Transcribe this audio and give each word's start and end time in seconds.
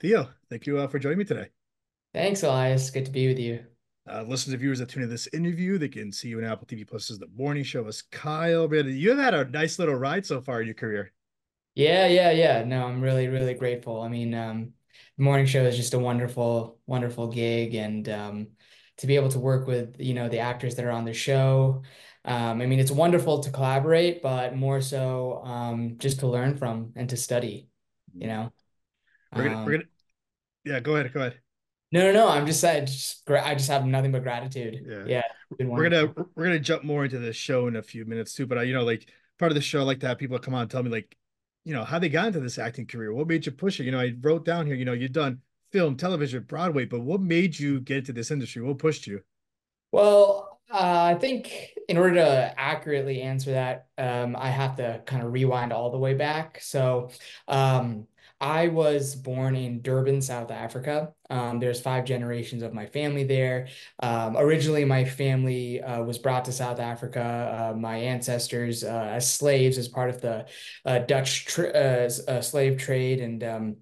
Theo, 0.00 0.30
thank 0.48 0.66
you 0.66 0.78
uh, 0.78 0.86
for 0.86 0.98
joining 0.98 1.18
me 1.18 1.24
today. 1.24 1.48
Thanks, 2.14 2.42
Elias. 2.42 2.90
Good 2.90 3.04
to 3.04 3.10
be 3.10 3.28
with 3.28 3.38
you. 3.38 3.64
Uh, 4.10 4.22
listeners 4.22 4.54
and 4.54 4.60
viewers 4.60 4.78
that 4.78 4.88
tune 4.88 5.02
in 5.02 5.10
this 5.10 5.28
interview, 5.34 5.76
they 5.76 5.88
can 5.88 6.10
see 6.10 6.28
you 6.28 6.38
in 6.38 6.44
Apple 6.44 6.66
TV 6.66 6.88
Plus 6.88 7.10
as 7.10 7.18
the 7.18 7.28
morning 7.36 7.62
show 7.62 7.86
as 7.86 8.00
Kyle. 8.02 8.66
But 8.66 8.86
you've 8.86 9.18
had 9.18 9.34
a 9.34 9.44
nice 9.44 9.78
little 9.78 9.94
ride 9.94 10.24
so 10.24 10.40
far 10.40 10.62
in 10.62 10.66
your 10.66 10.74
career. 10.74 11.12
Yeah, 11.74 12.06
yeah, 12.06 12.30
yeah. 12.30 12.64
No, 12.64 12.86
I'm 12.86 13.02
really, 13.02 13.28
really 13.28 13.52
grateful. 13.52 14.00
I 14.00 14.08
mean, 14.08 14.34
um, 14.34 14.72
the 15.18 15.22
morning 15.22 15.44
show 15.44 15.64
is 15.64 15.76
just 15.76 15.92
a 15.92 15.98
wonderful, 15.98 16.78
wonderful 16.86 17.28
gig, 17.28 17.74
and 17.74 18.08
um, 18.08 18.48
to 18.96 19.06
be 19.06 19.16
able 19.16 19.28
to 19.28 19.38
work 19.38 19.66
with, 19.66 19.96
you 20.00 20.14
know, 20.14 20.30
the 20.30 20.38
actors 20.38 20.76
that 20.76 20.84
are 20.86 20.90
on 20.90 21.04
the 21.04 21.12
show. 21.12 21.82
Um, 22.24 22.62
I 22.62 22.66
mean, 22.66 22.80
it's 22.80 22.90
wonderful 22.90 23.40
to 23.40 23.50
collaborate, 23.50 24.22
but 24.22 24.56
more 24.56 24.80
so 24.80 25.42
um, 25.44 25.96
just 25.98 26.20
to 26.20 26.26
learn 26.26 26.56
from 26.56 26.94
and 26.96 27.08
to 27.10 27.18
study, 27.18 27.68
you 28.16 28.26
know. 28.26 28.50
We're 29.34 29.44
gonna, 29.44 29.58
we're 29.64 29.72
Um, 29.72 29.72
gonna, 29.72 29.84
yeah, 30.64 30.80
go 30.80 30.96
ahead, 30.96 31.12
go 31.12 31.20
ahead. 31.20 31.40
no, 31.92 32.00
no, 32.04 32.12
no. 32.12 32.28
I'm 32.28 32.46
just, 32.46 32.64
I 32.64 32.80
just, 32.80 33.28
I 33.30 33.54
just 33.54 33.68
have 33.70 33.84
nothing 33.86 34.12
but 34.12 34.22
gratitude. 34.22 34.86
Yeah, 34.86 35.04
Yeah, 35.04 35.22
we're 35.74 35.88
gonna 35.90 36.14
we're 36.34 36.44
gonna 36.44 36.58
jump 36.60 36.84
more 36.84 37.04
into 37.04 37.18
the 37.18 37.32
show 37.32 37.66
in 37.68 37.76
a 37.76 37.82
few 37.82 38.04
minutes 38.04 38.34
too. 38.34 38.46
But 38.46 38.58
I, 38.58 38.62
you 38.64 38.74
know, 38.74 38.84
like 38.84 39.08
part 39.38 39.50
of 39.52 39.56
the 39.56 39.62
show, 39.62 39.80
I 39.80 39.84
like 39.84 40.00
to 40.00 40.08
have 40.08 40.18
people 40.18 40.38
come 40.38 40.54
on 40.54 40.62
and 40.62 40.70
tell 40.70 40.82
me 40.82 40.90
like, 40.90 41.16
you 41.64 41.74
know, 41.74 41.84
how 41.84 41.98
they 41.98 42.08
got 42.08 42.28
into 42.28 42.40
this 42.40 42.58
acting 42.58 42.86
career. 42.86 43.12
What 43.12 43.28
made 43.28 43.46
you 43.46 43.52
push 43.52 43.80
it? 43.80 43.84
You 43.84 43.92
know, 43.92 44.00
I 44.00 44.14
wrote 44.20 44.44
down 44.44 44.66
here, 44.66 44.76
you 44.76 44.84
know, 44.84 44.92
you've 44.92 45.12
done 45.12 45.40
film, 45.72 45.96
television, 45.96 46.44
Broadway, 46.44 46.84
but 46.86 47.00
what 47.00 47.20
made 47.20 47.58
you 47.58 47.80
get 47.80 47.98
into 47.98 48.12
this 48.12 48.30
industry? 48.30 48.62
What 48.62 48.78
pushed 48.78 49.06
you? 49.06 49.22
Well, 49.92 50.60
uh, 50.72 51.02
I 51.04 51.14
think 51.18 51.70
in 51.88 51.96
order 51.98 52.14
to 52.16 52.54
accurately 52.58 53.22
answer 53.22 53.52
that, 53.52 53.88
um, 53.98 54.36
I 54.36 54.50
have 54.50 54.76
to 54.76 55.02
kind 55.06 55.22
of 55.24 55.32
rewind 55.32 55.72
all 55.72 55.90
the 55.90 55.98
way 55.98 56.14
back. 56.14 56.60
So, 56.60 57.10
um, 57.48 58.06
I 58.40 58.68
was 58.68 59.14
born 59.14 59.54
in 59.54 59.82
Durban, 59.82 60.22
South 60.22 60.50
Africa. 60.50 61.12
Um, 61.28 61.60
there's 61.60 61.80
five 61.80 62.06
generations 62.06 62.62
of 62.62 62.72
my 62.72 62.86
family 62.86 63.24
there. 63.24 63.68
Um, 64.02 64.36
originally, 64.36 64.84
my 64.86 65.04
family 65.04 65.82
uh, 65.82 66.02
was 66.02 66.18
brought 66.18 66.46
to 66.46 66.52
South 66.52 66.80
Africa. 66.80 67.20
Uh, 67.72 67.76
my 67.78 67.98
ancestors, 67.98 68.82
uh, 68.82 69.10
as 69.12 69.30
slaves, 69.30 69.76
as 69.76 69.88
part 69.88 70.08
of 70.08 70.22
the 70.22 70.46
uh, 70.86 71.00
Dutch 71.00 71.58
uh, 71.58 72.08
slave 72.08 72.78
trade, 72.78 73.20
and 73.20 73.44
um, 73.44 73.76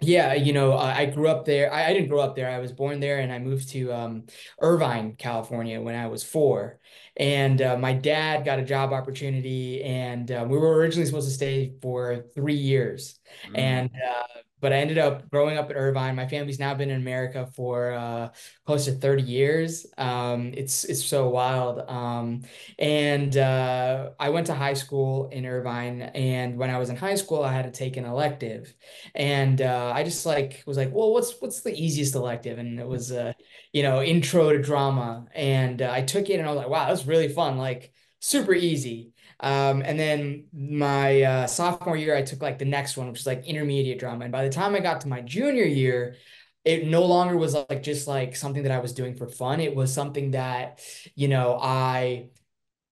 yeah, 0.00 0.34
you 0.34 0.52
know, 0.52 0.72
I 0.72 1.00
I 1.00 1.06
grew 1.06 1.28
up 1.28 1.44
there. 1.46 1.72
I, 1.72 1.86
I 1.86 1.92
didn't 1.94 2.08
grow 2.08 2.20
up 2.20 2.36
there. 2.36 2.50
I 2.50 2.58
was 2.58 2.72
born 2.72 3.00
there, 3.00 3.18
and 3.20 3.32
I 3.32 3.38
moved 3.38 3.70
to 3.70 3.92
um, 3.92 4.26
Irvine, 4.60 5.16
California, 5.16 5.80
when 5.80 5.94
I 5.94 6.06
was 6.08 6.22
four. 6.22 6.80
And 7.16 7.62
uh, 7.62 7.78
my 7.78 7.94
dad 7.94 8.44
got 8.44 8.58
a 8.58 8.64
job 8.64 8.92
opportunity, 8.92 9.82
and 9.82 10.30
uh, 10.30 10.46
we 10.48 10.58
were 10.58 10.76
originally 10.76 11.06
supposed 11.06 11.28
to 11.28 11.34
stay 11.34 11.72
for 11.80 12.26
three 12.34 12.54
years. 12.56 13.18
Mm, 13.46 13.52
And 13.58 13.90
uh, 13.96 14.40
but 14.60 14.72
I 14.72 14.76
ended 14.76 14.98
up 14.98 15.28
growing 15.30 15.58
up 15.58 15.70
in 15.70 15.76
Irvine. 15.76 16.16
My 16.16 16.26
family's 16.26 16.58
now 16.58 16.74
been 16.74 16.90
in 16.90 17.00
America 17.00 17.46
for 17.54 17.92
uh, 17.92 18.30
close 18.64 18.86
to 18.86 18.92
30 18.92 19.22
years. 19.22 19.86
Um, 19.98 20.52
it's 20.56 20.84
it's 20.84 21.04
so 21.04 21.28
wild. 21.28 21.80
Um, 21.88 22.42
and 22.78 23.36
uh, 23.36 24.10
I 24.18 24.30
went 24.30 24.46
to 24.48 24.54
high 24.54 24.74
school 24.74 25.28
in 25.28 25.46
Irvine, 25.46 26.02
and 26.02 26.56
when 26.58 26.70
I 26.70 26.78
was 26.78 26.90
in 26.90 26.96
high 26.96 27.14
school, 27.16 27.42
I 27.42 27.52
had 27.52 27.64
to 27.64 27.70
take 27.70 27.96
an 27.96 28.04
elective. 28.04 28.74
And 29.14 29.60
uh, 29.60 29.92
I 29.94 30.02
just 30.04 30.26
like 30.26 30.62
was 30.66 30.76
like, 30.76 30.92
well, 30.92 31.12
what's 31.12 31.40
what's 31.40 31.60
the 31.62 31.74
easiest 31.74 32.14
elective? 32.14 32.58
And 32.58 32.78
it 32.80 32.86
was 32.86 33.12
uh, 33.12 33.32
you 33.72 33.82
know, 33.82 34.02
intro 34.02 34.52
to 34.52 34.60
drama. 34.62 35.26
And 35.34 35.82
uh, 35.82 35.90
I 35.92 36.02
took 36.02 36.28
it 36.30 36.38
and 36.38 36.46
I 36.48 36.50
was 36.52 36.58
like, 36.58 36.68
wow, 36.68 36.88
that's 36.88 37.06
really 37.06 37.28
fun, 37.28 37.58
like 37.58 37.92
super 38.20 38.54
easy. 38.54 39.12
Um, 39.40 39.82
and 39.82 39.98
then 39.98 40.46
my 40.52 41.22
uh, 41.22 41.46
sophomore 41.46 41.96
year, 41.96 42.16
I 42.16 42.22
took 42.22 42.42
like 42.42 42.58
the 42.58 42.64
next 42.64 42.96
one, 42.96 43.08
which 43.08 43.20
was 43.20 43.26
like 43.26 43.46
intermediate 43.46 43.98
drama. 43.98 44.24
And 44.24 44.32
by 44.32 44.44
the 44.44 44.50
time 44.52 44.74
I 44.74 44.80
got 44.80 45.02
to 45.02 45.08
my 45.08 45.20
junior 45.20 45.64
year, 45.64 46.16
it 46.64 46.86
no 46.86 47.04
longer 47.04 47.36
was 47.36 47.54
like 47.54 47.82
just 47.82 48.08
like 48.08 48.34
something 48.34 48.64
that 48.64 48.72
I 48.72 48.78
was 48.78 48.92
doing 48.92 49.14
for 49.14 49.28
fun. 49.28 49.60
It 49.60 49.74
was 49.74 49.92
something 49.92 50.32
that, 50.32 50.80
you 51.14 51.28
know, 51.28 51.58
I 51.60 52.30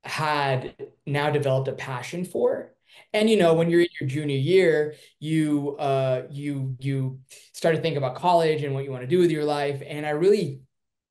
had 0.05 0.75
now 1.07 1.31
developed 1.31 1.69
a 1.69 1.73
passion 1.73 2.25
for. 2.25 2.73
And 3.13 3.29
you 3.29 3.37
know, 3.37 3.55
when 3.55 3.71
you're 3.71 3.81
in 3.81 3.89
your 4.01 4.09
junior 4.09 4.37
year, 4.37 4.95
you 5.19 5.77
uh 5.79 6.23
you 6.31 6.77
you 6.79 7.21
start 7.53 7.75
to 7.75 7.83
think 7.83 7.97
about 7.97 8.17
college 8.17 8.63
and 8.63 8.75
what 8.75 8.85
you 8.85 8.91
want 8.91 9.03
to 9.03 9.09
do 9.09 9.19
with 9.19 9.31
your 9.31 9.45
life. 9.45 9.83
And 9.85 10.07
I 10.07 10.11
really 10.11 10.61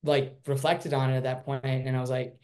like 0.02 0.38
reflected 0.46 0.94
on 0.94 1.10
it 1.10 1.16
at 1.16 1.22
that 1.24 1.44
point, 1.44 1.64
and 1.64 1.96
I 1.96 2.00
was 2.00 2.10
like, 2.10 2.36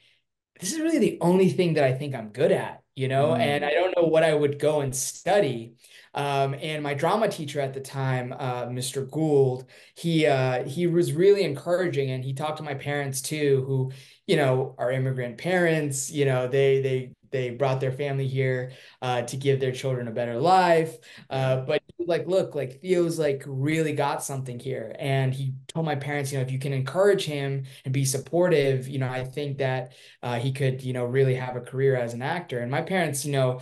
this 0.61 0.73
is 0.73 0.81
really 0.81 0.99
the 0.99 1.19
only 1.21 1.49
thing 1.51 1.75
that 1.75 1.85
I 1.85 1.93
think 1.93 2.15
I'm 2.15 2.31
good 2.31 2.53
at, 2.53 2.83
you 3.01 3.09
know, 3.09 3.35
and 3.35 3.65
mm, 3.65 3.67
I 3.67 3.73
don't 3.73 3.95
know 3.97 4.05
what 4.05 4.23
I 4.23 4.35
would 4.35 4.59
go 4.59 4.83
and 4.83 4.95
study. 4.95 5.75
Um, 6.15 6.55
and 6.55 6.83
my 6.83 6.93
drama 6.95 7.29
teacher 7.29 7.61
at 7.61 7.73
the 7.73 7.81
time, 7.81 8.35
uh, 8.39 8.67
Mr. 8.67 9.05
Gould, 9.05 9.65
he 9.95 10.27
uh, 10.27 10.65
he 10.65 10.87
was 10.87 11.13
really 11.13 11.43
encouraging, 11.45 12.11
and 12.11 12.23
he 12.25 12.35
talked 12.35 12.59
to 12.59 12.63
my 12.63 12.75
parents 12.75 13.23
too, 13.23 13.65
who, 13.67 13.93
you 14.27 14.37
know, 14.37 14.75
are 14.79 14.91
immigrant 14.93 15.39
parents. 15.39 16.11
You 16.11 16.27
know, 16.27 16.47
they 16.49 16.81
they 16.83 17.13
they 17.31 17.51
brought 17.51 17.81
their 17.81 17.93
family 17.93 18.27
here 18.29 18.73
uh, 19.03 19.23
to 19.23 19.37
give 19.37 19.61
their 19.61 19.73
children 19.73 20.09
a 20.09 20.13
better 20.13 20.39
life. 20.39 20.97
Uh, 21.31 21.59
but 21.59 21.80
like, 22.07 22.27
look, 22.27 22.55
like 22.55 22.81
Theo's 22.81 23.19
like 23.19 23.43
really 23.47 23.93
got 23.93 24.23
something 24.23 24.59
here, 24.59 24.95
and 24.99 25.35
he 25.35 25.55
told 25.69 25.87
my 25.87 25.95
parents, 25.95 26.33
you 26.33 26.39
know, 26.39 26.43
if 26.43 26.51
you 26.51 26.59
can 26.59 26.73
encourage 26.73 27.25
him 27.25 27.65
and 27.85 27.95
be 27.95 28.05
supportive, 28.05 28.89
you 28.89 28.99
know, 28.99 29.09
I 29.09 29.25
think 29.25 29.59
that 29.59 29.93
uh, 30.23 30.39
he 30.39 30.53
could, 30.53 30.83
you 30.83 30.93
know, 30.93 31.05
really 31.05 31.35
have 31.35 31.57
a 31.57 31.61
career 31.61 31.97
as 31.97 32.15
an 32.15 32.23
actor. 32.23 32.61
And 32.61 32.71
my 32.71 32.83
parents, 32.83 33.25
you 33.25 33.33
know, 33.33 33.61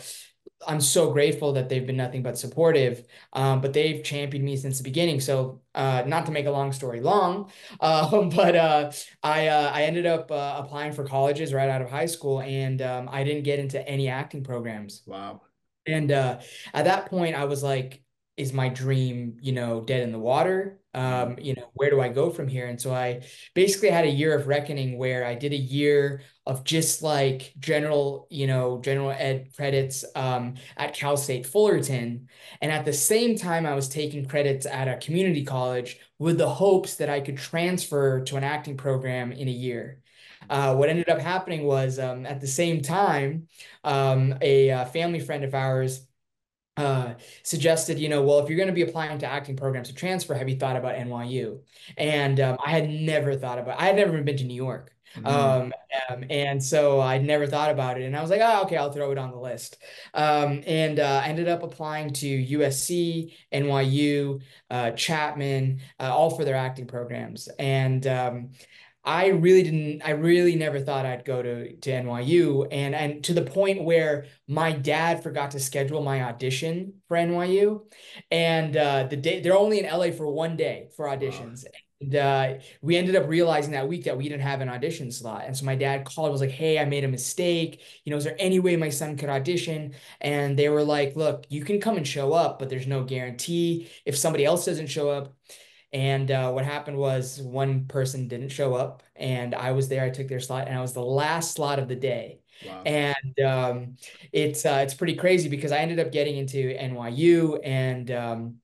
I'm 0.67 0.81
so 0.81 1.13
grateful 1.13 1.53
that 1.53 1.69
they've 1.69 1.87
been 1.87 1.97
nothing 1.97 2.23
but 2.23 2.37
supportive, 2.37 3.05
um, 3.33 3.61
but 3.61 3.73
they've 3.73 4.03
championed 4.03 4.45
me 4.45 4.57
since 4.57 4.79
the 4.79 4.85
beginning. 4.85 5.21
So, 5.21 5.61
uh, 5.75 6.03
not 6.07 6.27
to 6.27 6.33
make 6.33 6.47
a 6.47 6.51
long 6.51 6.73
story 6.73 7.01
long, 7.01 7.51
uh, 7.81 8.23
but 8.35 8.57
uh, 8.57 8.91
I 9.23 9.49
uh, 9.49 9.71
I 9.73 9.85
ended 9.85 10.07
up 10.07 10.31
uh, 10.31 10.57
applying 10.59 10.93
for 10.93 11.05
colleges 11.05 11.55
right 11.55 11.69
out 11.69 11.83
of 11.83 11.91
high 11.91 12.07
school, 12.07 12.41
and 12.41 12.83
um, 12.83 13.09
I 13.11 13.25
didn't 13.25 13.45
get 13.45 13.59
into 13.59 13.87
any 13.89 14.09
acting 14.09 14.43
programs. 14.43 15.03
Wow. 15.07 15.43
And 15.87 16.13
uh, 16.13 16.41
at 16.75 16.85
that 16.85 17.07
point, 17.07 17.35
I 17.35 17.45
was 17.47 17.63
like, 17.63 18.03
is 18.39 18.53
my 18.53 18.69
dream, 18.69 19.37
you 19.41 19.53
know, 19.53 19.81
dead 19.83 20.03
in 20.03 20.13
the 20.13 20.19
water? 20.19 20.81
Um, 20.95 21.37
you 21.39 21.55
know, 21.55 21.71
where 21.75 21.91
do 21.91 22.01
I 22.01 22.09
go 22.09 22.31
from 22.31 22.49
here? 22.49 22.67
And 22.67 22.81
so 22.81 22.95
I 22.95 23.23
basically 23.55 23.91
had 23.91 24.05
a 24.05 24.11
year 24.11 24.35
of 24.35 24.47
reckoning 24.47 24.97
where 24.97 25.25
I 25.25 25.35
did 25.35 25.53
a 25.53 25.57
year 25.57 26.23
of 26.47 26.65
just 26.65 27.03
like 27.03 27.53
general, 27.59 28.27
you 28.31 28.47
know, 28.47 28.81
general 28.81 29.11
ed 29.11 29.51
credits 29.55 30.05
um, 30.17 30.55
at 30.77 30.95
Cal 30.95 31.17
State 31.17 31.47
Fullerton. 31.47 32.29
And 32.63 32.73
at 32.73 32.85
the 32.85 32.93
same 32.93 33.37
time, 33.37 33.67
I 33.67 33.75
was 33.75 33.89
taking 33.89 34.27
credits 34.27 34.67
at 34.67 34.89
a 34.89 34.97
community 34.97 35.45
college 35.45 35.99
with 36.19 36.39
the 36.39 36.49
hopes 36.49 36.97
that 36.97 37.11
I 37.11 37.21
could 37.21 37.37
transfer 37.37 38.21
to 38.23 38.37
an 38.37 38.45
acting 38.45 38.77
program 38.77 39.33
in 39.33 39.49
a 39.49 39.53
year. 39.53 40.01
Uh, 40.49 40.75
what 40.75 40.89
ended 40.89 41.09
up 41.09 41.19
happening 41.19 41.65
was 41.65 41.99
um, 41.99 42.25
at 42.25 42.41
the 42.41 42.47
same 42.47 42.81
time, 42.81 43.49
um, 43.85 44.35
a, 44.41 44.71
uh 44.71 44.85
family 44.87 45.21
friend 45.21 45.45
of 45.45 45.55
ours 45.55 46.08
uh, 46.79 47.15
suggested, 47.43 47.99
you 47.99 48.09
know, 48.09 48.23
well, 48.23 48.39
if 48.41 48.49
you're 48.49 48.57
going 48.57 48.69
to 48.69 48.73
be 48.75 48.83
applying 48.83 49.19
to 49.19 49.27
acting 49.27 49.57
programs 49.57 49.89
to 49.89 49.95
transfer, 49.95 50.35
have 50.35 50.49
you 50.49 50.57
thought 50.57 50.77
about 50.77 50.97
NYU? 50.97 51.63
And 51.99 52.41
um, 52.41 52.57
I 52.65 52.71
had 52.71 52.89
never 52.91 53.37
thought 53.37 53.59
about. 53.59 53.81
I 53.81 53.87
had 53.87 53.97
never 53.97 54.23
been 54.23 54.37
to 54.39 54.45
New 54.45 54.55
York. 54.55 54.95
mm, 55.15 55.25
Um, 55.25 55.73
um, 56.11 56.25
and 56.31 56.63
so 56.63 57.01
I'd 57.01 57.25
never 57.25 57.47
thought 57.47 57.71
about 57.71 58.01
it. 58.01 58.05
And 58.05 58.17
I 58.17 58.21
was 58.23 58.31
like, 58.31 58.41
oh, 58.43 58.63
okay, 58.65 58.77
I'll 58.77 58.93
throw 58.93 59.11
it 59.11 59.19
on 59.19 59.31
the 59.31 59.39
list. 59.39 59.79
Um, 60.15 60.63
and 60.67 61.01
uh, 61.01 61.23
I 61.25 61.29
ended 61.29 61.49
up 61.49 61.63
applying 61.63 62.13
to 62.15 62.27
USC, 62.27 63.35
NYU, 63.53 64.41
uh, 64.71 64.93
Chapman, 64.93 65.81
uh, 65.99 66.15
all 66.15 66.31
for 66.31 66.45
their 66.45 66.57
acting 66.57 66.87
programs. 66.87 67.49
And 67.59 68.07
um, 68.07 68.51
I 69.05 69.29
really 69.29 69.63
didn't, 69.63 70.03
I 70.05 70.11
really 70.11 70.55
never 70.55 70.81
thought 70.81 71.07
I'd 71.07 71.25
go 71.25 71.43
to, 71.43 71.77
to 71.77 71.91
NYU. 71.91 72.69
And, 72.71 72.95
and 72.95 73.25
to 73.25 73.33
the 73.33 73.43
point 73.43 73.85
where 73.85 74.27
my 74.47 74.73
dad 74.73 75.23
forgot 75.23 75.53
to 75.53 75.61
schedule 75.61 76.03
my 76.03 76.25
audition 76.25 76.95
for 77.07 77.17
NYU. 77.17 77.83
And 78.31 78.77
uh, 78.77 79.05
the 79.05 79.17
day, 79.17 79.41
they're 79.41 79.57
only 79.57 79.81
in 79.81 79.87
LA 79.87 80.11
for 80.11 80.31
one 80.31 80.57
day 80.57 80.89
for 80.95 81.07
wow. 81.07 81.17
auditions. 81.17 81.65
And 82.01 82.15
uh, 82.15 82.55
we 82.81 82.97
ended 82.97 83.17
up 83.17 83.29
realizing 83.29 83.73
that 83.73 83.89
week 83.89 84.05
that 84.05 84.17
we 84.17 84.29
didn't 84.29 84.43
have 84.43 84.61
an 84.61 84.69
audition 84.69 85.11
slot. 85.11 85.45
And 85.47 85.57
so 85.57 85.65
my 85.65 85.75
dad 85.75 86.05
called, 86.05 86.31
was 86.31 86.41
like, 86.41 86.51
Hey, 86.51 86.79
I 86.79 86.85
made 86.85 87.05
a 87.05 87.09
mistake. 87.09 87.83
You 88.05 88.11
know, 88.11 88.17
is 88.17 88.25
there 88.25 88.37
any 88.39 88.61
way 88.61 88.77
my 88.77 88.91
son 88.91 89.17
could 89.17 89.29
audition? 89.29 89.95
And 90.21 90.57
they 90.57 90.69
were 90.69 90.85
like, 90.85 91.17
Look, 91.17 91.47
you 91.49 91.65
can 91.65 91.81
come 91.81 91.97
and 91.97 92.07
show 92.07 92.33
up, 92.33 92.59
but 92.59 92.69
there's 92.69 92.87
no 92.87 93.03
guarantee. 93.05 93.89
If 94.05 94.17
somebody 94.17 94.45
else 94.45 94.65
doesn't 94.65 94.89
show 94.89 95.11
up, 95.11 95.35
and 95.93 96.31
uh, 96.31 96.51
what 96.51 96.65
happened 96.65 96.99
was 96.99 97.41
one 97.41 97.87
person 97.87 98.29
didn't 98.29 98.51
show 98.51 98.75
up, 98.75 99.03
and 99.17 99.55
I 99.55 99.73
was 99.73 99.89
there. 99.89 100.05
I 100.05 100.11
took 100.11 100.29
their 100.29 100.41
slot, 100.41 100.69
and 100.69 100.77
I 100.77 100.83
was 100.83 100.93
the 100.93 101.03
last 101.03 101.55
slot 101.55 101.79
of 101.79 101.89
the 101.89 101.97
day. 101.97 102.41
Wow. 102.67 102.83
And 102.85 103.41
um, 103.41 103.97
it's 104.33 104.67
uh, 104.67 104.81
it's 104.83 104.95
pretty 104.95 105.15
crazy 105.15 105.49
because 105.49 105.73
I 105.73 105.79
ended 105.79 105.99
up 105.99 106.13
getting 106.13 106.37
into 106.37 106.77
NYU, 106.77 107.61
and 107.65 108.11
um, 108.11 108.57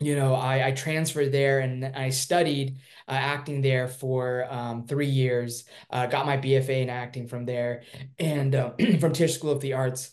you 0.00 0.16
know 0.16 0.34
I, 0.34 0.68
I 0.68 0.70
transferred 0.72 1.32
there, 1.32 1.60
and 1.60 1.84
I 1.84 2.08
studied 2.08 2.78
uh, 3.08 3.12
acting 3.12 3.60
there 3.60 3.88
for 3.88 4.46
um, 4.50 4.86
three 4.86 5.08
years. 5.08 5.64
Uh, 5.90 6.06
got 6.06 6.24
my 6.24 6.38
BFA 6.38 6.82
in 6.82 6.88
acting 6.88 7.28
from 7.28 7.44
there, 7.44 7.82
and 8.18 8.54
uh, 8.54 8.72
from 9.00 9.12
Tisch 9.12 9.34
School 9.34 9.52
of 9.52 9.60
the 9.60 9.74
Arts. 9.74 10.12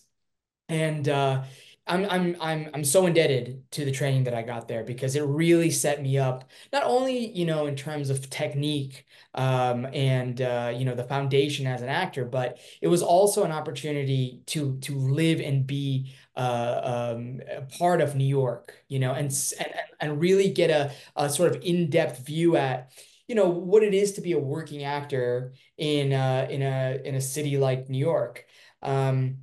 And 0.68 1.07
uh, 1.09 1.44
I'm 1.88 2.06
I'm 2.06 2.38
I'm 2.39 2.69
I'm 2.74 2.83
so 2.83 3.07
indebted 3.07 3.63
to 3.72 3.86
the 3.86 3.92
training 3.92 4.25
that 4.25 4.36
I 4.36 4.44
got 4.44 4.68
there 4.68 4.83
because 4.83 5.16
it 5.16 5.24
really 5.24 5.72
set 5.72 6.01
me 6.01 6.18
up 6.18 6.50
not 6.72 6.83
only, 6.83 7.31
you 7.31 7.45
know, 7.45 7.66
in 7.66 7.75
terms 7.75 8.10
of 8.10 8.30
technique 8.30 9.06
um, 9.33 9.86
and 9.92 10.39
uh, 10.42 10.72
you 10.75 10.86
know 10.86 10.94
the 10.95 11.04
foundation 11.04 11.66
as 11.68 11.81
an 11.81 11.89
actor, 11.89 12.24
but 12.24 12.60
it 12.81 12.88
was 12.88 13.01
also 13.01 13.44
an 13.44 13.51
opportunity 13.51 14.42
to 14.48 14.78
to 14.81 14.95
live 14.95 15.39
and 15.42 15.66
be 15.66 16.13
uh, 16.36 17.13
um, 17.16 17.42
a 17.50 17.62
part 17.78 18.00
of 18.00 18.16
New 18.16 18.25
York, 18.25 18.74
you 18.88 19.00
know, 19.00 19.13
and 19.13 19.31
and 19.60 19.74
and 20.00 20.22
really 20.22 20.50
get 20.51 20.69
a, 20.69 20.92
a 21.16 21.30
sort 21.30 21.56
of 21.56 21.63
in-depth 21.63 22.25
view 22.25 22.56
at 22.57 22.92
you 23.28 23.36
know 23.36 23.50
what 23.50 23.83
it 23.83 23.94
is 23.94 24.13
to 24.13 24.22
be 24.22 24.33
a 24.33 24.39
working 24.39 24.83
actor 24.83 25.54
in 25.78 26.13
uh, 26.13 26.48
in 26.50 26.62
a 26.62 27.00
in 27.04 27.16
a 27.16 27.22
city 27.22 27.57
like 27.57 27.89
New 27.89 27.98
York. 27.98 28.45
Um, 28.83 29.38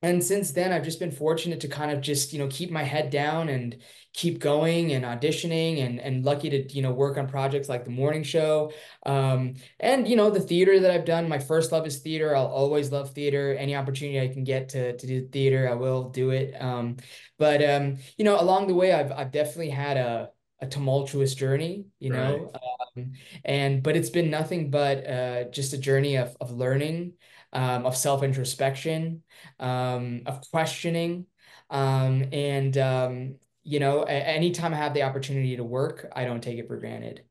and 0.00 0.22
since 0.22 0.52
then, 0.52 0.72
I've 0.72 0.84
just 0.84 1.00
been 1.00 1.10
fortunate 1.10 1.60
to 1.60 1.68
kind 1.68 1.90
of 1.90 2.00
just, 2.00 2.32
you 2.32 2.38
know, 2.38 2.46
keep 2.48 2.70
my 2.70 2.84
head 2.84 3.10
down 3.10 3.48
and 3.48 3.76
keep 4.12 4.38
going 4.38 4.92
and 4.92 5.04
auditioning 5.04 5.84
and 5.84 5.98
and 5.98 6.24
lucky 6.24 6.50
to, 6.50 6.72
you 6.72 6.82
know, 6.82 6.92
work 6.92 7.18
on 7.18 7.26
projects 7.26 7.68
like 7.68 7.84
the 7.84 7.90
morning 7.90 8.22
show. 8.22 8.72
Um, 9.04 9.54
and 9.80 10.06
you 10.06 10.14
know, 10.14 10.30
the 10.30 10.40
theater 10.40 10.78
that 10.80 10.90
I've 10.92 11.04
done, 11.04 11.28
my 11.28 11.40
first 11.40 11.72
love 11.72 11.84
is 11.84 11.98
theater. 11.98 12.36
I'll 12.36 12.46
always 12.46 12.92
love 12.92 13.10
theater. 13.10 13.54
Any 13.54 13.74
opportunity 13.74 14.20
I 14.20 14.32
can 14.32 14.44
get 14.44 14.68
to 14.70 14.96
to 14.96 15.06
do 15.06 15.26
theater, 15.28 15.68
I 15.68 15.74
will 15.74 16.10
do 16.10 16.30
it. 16.30 16.54
Um, 16.62 16.98
but 17.36 17.62
um, 17.64 17.96
you 18.16 18.24
know, 18.24 18.40
along 18.40 18.68
the 18.68 18.74
way, 18.74 18.92
I've 18.92 19.10
I've 19.10 19.32
definitely 19.32 19.70
had 19.70 19.96
a 19.96 20.30
a 20.60 20.66
tumultuous 20.66 21.34
journey, 21.34 21.86
you 21.98 22.10
know, 22.10 22.50
right. 22.52 22.62
um, 22.96 23.12
and 23.44 23.82
but 23.82 23.96
it's 23.96 24.10
been 24.10 24.30
nothing 24.30 24.70
but 24.70 25.06
uh, 25.06 25.44
just 25.50 25.72
a 25.72 25.78
journey 25.78 26.16
of 26.16 26.36
of 26.40 26.52
learning 26.52 27.14
um, 27.52 27.86
of 27.86 27.96
self 27.96 28.22
introspection, 28.22 29.22
um, 29.58 30.22
of 30.26 30.42
questioning. 30.50 31.26
Um, 31.70 32.24
and, 32.32 32.76
um, 32.78 33.34
you 33.62 33.80
know, 33.80 34.02
anytime 34.02 34.72
I 34.72 34.78
have 34.78 34.94
the 34.94 35.02
opportunity 35.02 35.56
to 35.56 35.64
work, 35.64 36.10
I 36.14 36.24
don't 36.24 36.42
take 36.42 36.58
it 36.58 36.66
for 36.66 36.78
granted. 36.78 37.22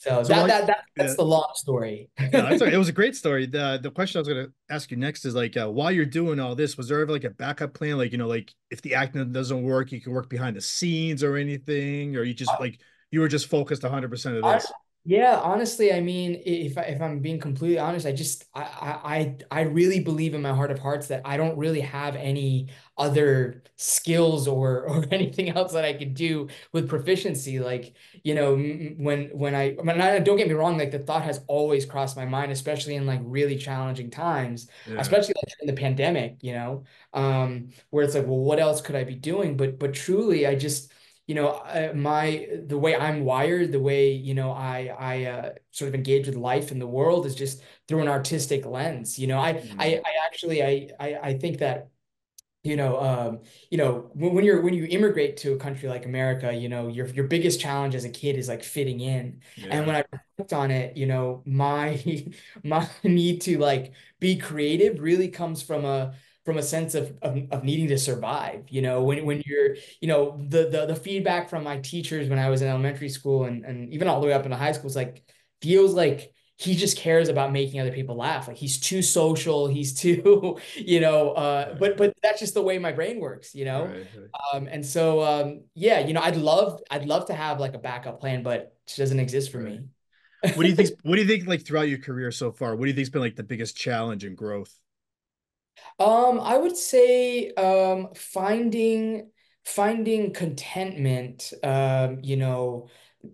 So, 0.00 0.22
so 0.22 0.28
that, 0.28 0.38
like, 0.38 0.48
that, 0.48 0.66
that, 0.66 0.84
that's 0.96 1.16
the 1.16 1.24
long 1.24 1.50
story. 1.56 2.08
yeah, 2.18 2.54
it 2.54 2.78
was 2.78 2.88
a 2.88 2.92
great 3.00 3.14
story. 3.14 3.44
The 3.44 3.78
the 3.82 3.90
question 3.90 4.18
I 4.18 4.20
was 4.20 4.28
going 4.28 4.46
to 4.46 4.52
ask 4.70 4.90
you 4.90 4.96
next 4.96 5.26
is 5.26 5.34
like, 5.34 5.58
uh, 5.58 5.68
while 5.68 5.92
you're 5.92 6.06
doing 6.06 6.40
all 6.40 6.54
this, 6.54 6.78
was 6.78 6.88
there 6.88 7.00
ever 7.00 7.12
like 7.12 7.24
a 7.24 7.30
backup 7.30 7.74
plan? 7.74 7.98
Like, 7.98 8.10
you 8.10 8.16
know, 8.16 8.26
like 8.26 8.54
if 8.70 8.80
the 8.80 8.94
acting 8.94 9.30
doesn't 9.30 9.62
work, 9.62 9.92
you 9.92 10.00
can 10.00 10.12
work 10.12 10.30
behind 10.30 10.56
the 10.56 10.62
scenes 10.62 11.22
or 11.22 11.36
anything, 11.36 12.16
or 12.16 12.22
you 12.22 12.32
just 12.32 12.52
like, 12.58 12.80
you 13.10 13.20
were 13.20 13.28
just 13.28 13.48
focused 13.48 13.82
100% 13.82 14.36
of 14.36 14.42
this? 14.42 14.72
Yeah, 15.04 15.40
honestly, 15.42 15.92
I 15.94 16.00
mean, 16.00 16.42
if 16.44 16.76
I, 16.76 16.82
if 16.82 17.00
I'm 17.00 17.20
being 17.20 17.40
completely 17.40 17.78
honest, 17.78 18.04
I 18.06 18.12
just 18.12 18.44
I 18.54 18.62
I 19.50 19.60
I 19.60 19.60
really 19.62 20.00
believe 20.00 20.34
in 20.34 20.42
my 20.42 20.52
heart 20.54 20.70
of 20.70 20.78
hearts 20.78 21.06
that 21.08 21.22
I 21.24 21.38
don't 21.38 21.56
really 21.56 21.80
have 21.80 22.16
any 22.16 22.68
other 22.98 23.62
skills 23.76 24.46
or 24.46 24.84
or 24.88 25.06
anything 25.10 25.48
else 25.50 25.72
that 25.72 25.86
I 25.86 25.94
could 25.94 26.12
do 26.12 26.48
with 26.72 26.86
proficiency. 26.88 27.58
Like, 27.60 27.94
you 28.24 28.34
know, 28.34 28.56
when 28.56 29.28
when 29.30 29.54
I 29.54 29.70
when 29.72 30.00
I 30.02 30.18
don't 30.18 30.36
get 30.36 30.48
me 30.48 30.54
wrong, 30.54 30.76
like 30.76 30.90
the 30.90 30.98
thought 30.98 31.22
has 31.22 31.40
always 31.48 31.86
crossed 31.86 32.14
my 32.16 32.26
mind, 32.26 32.52
especially 32.52 32.94
in 32.96 33.06
like 33.06 33.20
really 33.24 33.56
challenging 33.56 34.10
times, 34.10 34.68
yeah. 34.84 35.00
especially 35.00 35.34
like 35.42 35.54
in 35.62 35.66
the 35.66 35.80
pandemic, 35.80 36.36
you 36.42 36.52
know, 36.52 36.84
um, 37.14 37.70
where 37.88 38.04
it's 38.04 38.14
like, 38.14 38.26
well, 38.26 38.38
what 38.38 38.60
else 38.60 38.82
could 38.82 38.96
I 38.96 39.04
be 39.04 39.14
doing? 39.14 39.56
But 39.56 39.78
but 39.78 39.94
truly, 39.94 40.46
I 40.46 40.56
just 40.56 40.92
you 41.26 41.34
know 41.34 41.62
my 41.94 42.48
the 42.66 42.78
way 42.78 42.96
i'm 42.96 43.24
wired 43.24 43.70
the 43.72 43.80
way 43.80 44.12
you 44.12 44.34
know 44.34 44.50
i 44.50 44.94
i 44.98 45.24
uh, 45.24 45.50
sort 45.70 45.88
of 45.88 45.94
engage 45.94 46.26
with 46.26 46.36
life 46.36 46.72
in 46.72 46.78
the 46.78 46.86
world 46.86 47.26
is 47.26 47.34
just 47.34 47.62
through 47.86 48.00
an 48.00 48.08
artistic 48.08 48.66
lens 48.66 49.18
you 49.18 49.26
know 49.26 49.38
i 49.38 49.54
mm-hmm. 49.54 49.80
I, 49.80 50.00
I 50.04 50.26
actually 50.26 50.62
I, 50.62 50.88
I 50.98 51.14
i 51.22 51.38
think 51.38 51.58
that 51.58 51.90
you 52.62 52.76
know 52.76 53.00
um 53.00 53.40
you 53.70 53.78
know 53.78 54.10
when, 54.12 54.34
when 54.34 54.44
you're 54.44 54.60
when 54.60 54.74
you 54.74 54.84
immigrate 54.84 55.36
to 55.38 55.52
a 55.52 55.56
country 55.56 55.88
like 55.88 56.04
america 56.04 56.52
you 56.52 56.68
know 56.68 56.88
your 56.88 57.06
your 57.06 57.26
biggest 57.26 57.60
challenge 57.60 57.94
as 57.94 58.04
a 58.04 58.10
kid 58.10 58.36
is 58.36 58.48
like 58.48 58.62
fitting 58.62 59.00
in 59.00 59.40
yeah. 59.56 59.68
and 59.70 59.86
when 59.86 59.96
i 59.96 60.04
reflect 60.12 60.52
on 60.52 60.70
it 60.70 60.96
you 60.96 61.06
know 61.06 61.42
my 61.46 62.02
my 62.64 62.88
need 63.02 63.40
to 63.40 63.58
like 63.58 63.92
be 64.18 64.36
creative 64.36 65.00
really 65.00 65.28
comes 65.28 65.62
from 65.62 65.84
a 65.84 66.14
from 66.44 66.56
a 66.56 66.62
sense 66.62 66.94
of, 66.94 67.16
of, 67.22 67.38
of 67.50 67.64
needing 67.64 67.88
to 67.88 67.98
survive 67.98 68.64
you 68.68 68.82
know 68.82 69.02
when, 69.02 69.24
when 69.24 69.42
you're 69.46 69.76
you 70.00 70.08
know 70.08 70.36
the, 70.48 70.68
the 70.68 70.86
the 70.86 70.96
feedback 70.96 71.48
from 71.48 71.64
my 71.64 71.78
teachers 71.78 72.28
when 72.28 72.38
i 72.38 72.48
was 72.48 72.62
in 72.62 72.68
elementary 72.68 73.08
school 73.08 73.44
and, 73.44 73.64
and 73.64 73.92
even 73.92 74.08
all 74.08 74.20
the 74.20 74.26
way 74.26 74.32
up 74.32 74.44
into 74.44 74.56
high 74.56 74.72
school 74.72 74.88
is 74.88 74.96
like 74.96 75.22
feels 75.60 75.94
like 75.94 76.32
he 76.60 76.76
just 76.76 76.98
cares 76.98 77.30
about 77.30 77.52
making 77.52 77.80
other 77.80 77.90
people 77.90 78.16
laugh. 78.16 78.46
Like 78.46 78.58
he's 78.58 78.78
too 78.78 79.00
social 79.00 79.66
he's 79.66 79.94
too 80.00 80.58
you 80.76 81.00
know 81.00 81.30
uh 81.30 81.68
right. 81.70 81.80
but 81.80 81.96
but 81.96 82.14
that's 82.22 82.38
just 82.38 82.54
the 82.54 82.62
way 82.62 82.78
my 82.78 82.92
brain 82.92 83.18
works 83.18 83.54
you 83.54 83.64
know? 83.64 83.86
Right, 83.86 84.06
right. 84.16 84.54
um 84.54 84.68
and 84.70 84.84
so 84.84 85.22
um 85.22 85.62
yeah 85.74 86.00
you 86.00 86.12
know 86.12 86.20
i'd 86.20 86.36
love 86.36 86.80
i'd 86.90 87.06
love 87.06 87.26
to 87.26 87.34
have 87.34 87.60
like 87.60 87.74
a 87.74 87.78
backup 87.78 88.20
plan 88.20 88.42
but 88.42 88.74
it 88.86 88.96
doesn't 88.96 89.20
exist 89.20 89.50
for 89.50 89.58
me. 89.58 89.80
What 90.42 90.56
do 90.58 90.68
you 90.68 90.74
think 90.74 90.90
what 91.02 91.16
do 91.16 91.22
you 91.22 91.28
think 91.28 91.46
like 91.46 91.64
throughout 91.64 91.88
your 91.88 91.98
career 91.98 92.30
so 92.30 92.52
far 92.52 92.76
what 92.76 92.84
do 92.84 92.90
you 92.90 92.94
think's 92.94 93.10
been 93.10 93.22
like 93.22 93.36
the 93.36 93.42
biggest 93.42 93.76
challenge 93.76 94.24
and 94.24 94.36
growth 94.36 94.74
um, 95.98 96.40
I 96.40 96.56
would 96.56 96.76
say 96.76 97.50
um, 97.52 98.08
finding 98.14 99.30
finding 99.64 100.32
contentment, 100.32 101.52
um, 101.62 102.18
you 102.22 102.36
know, 102.36 102.88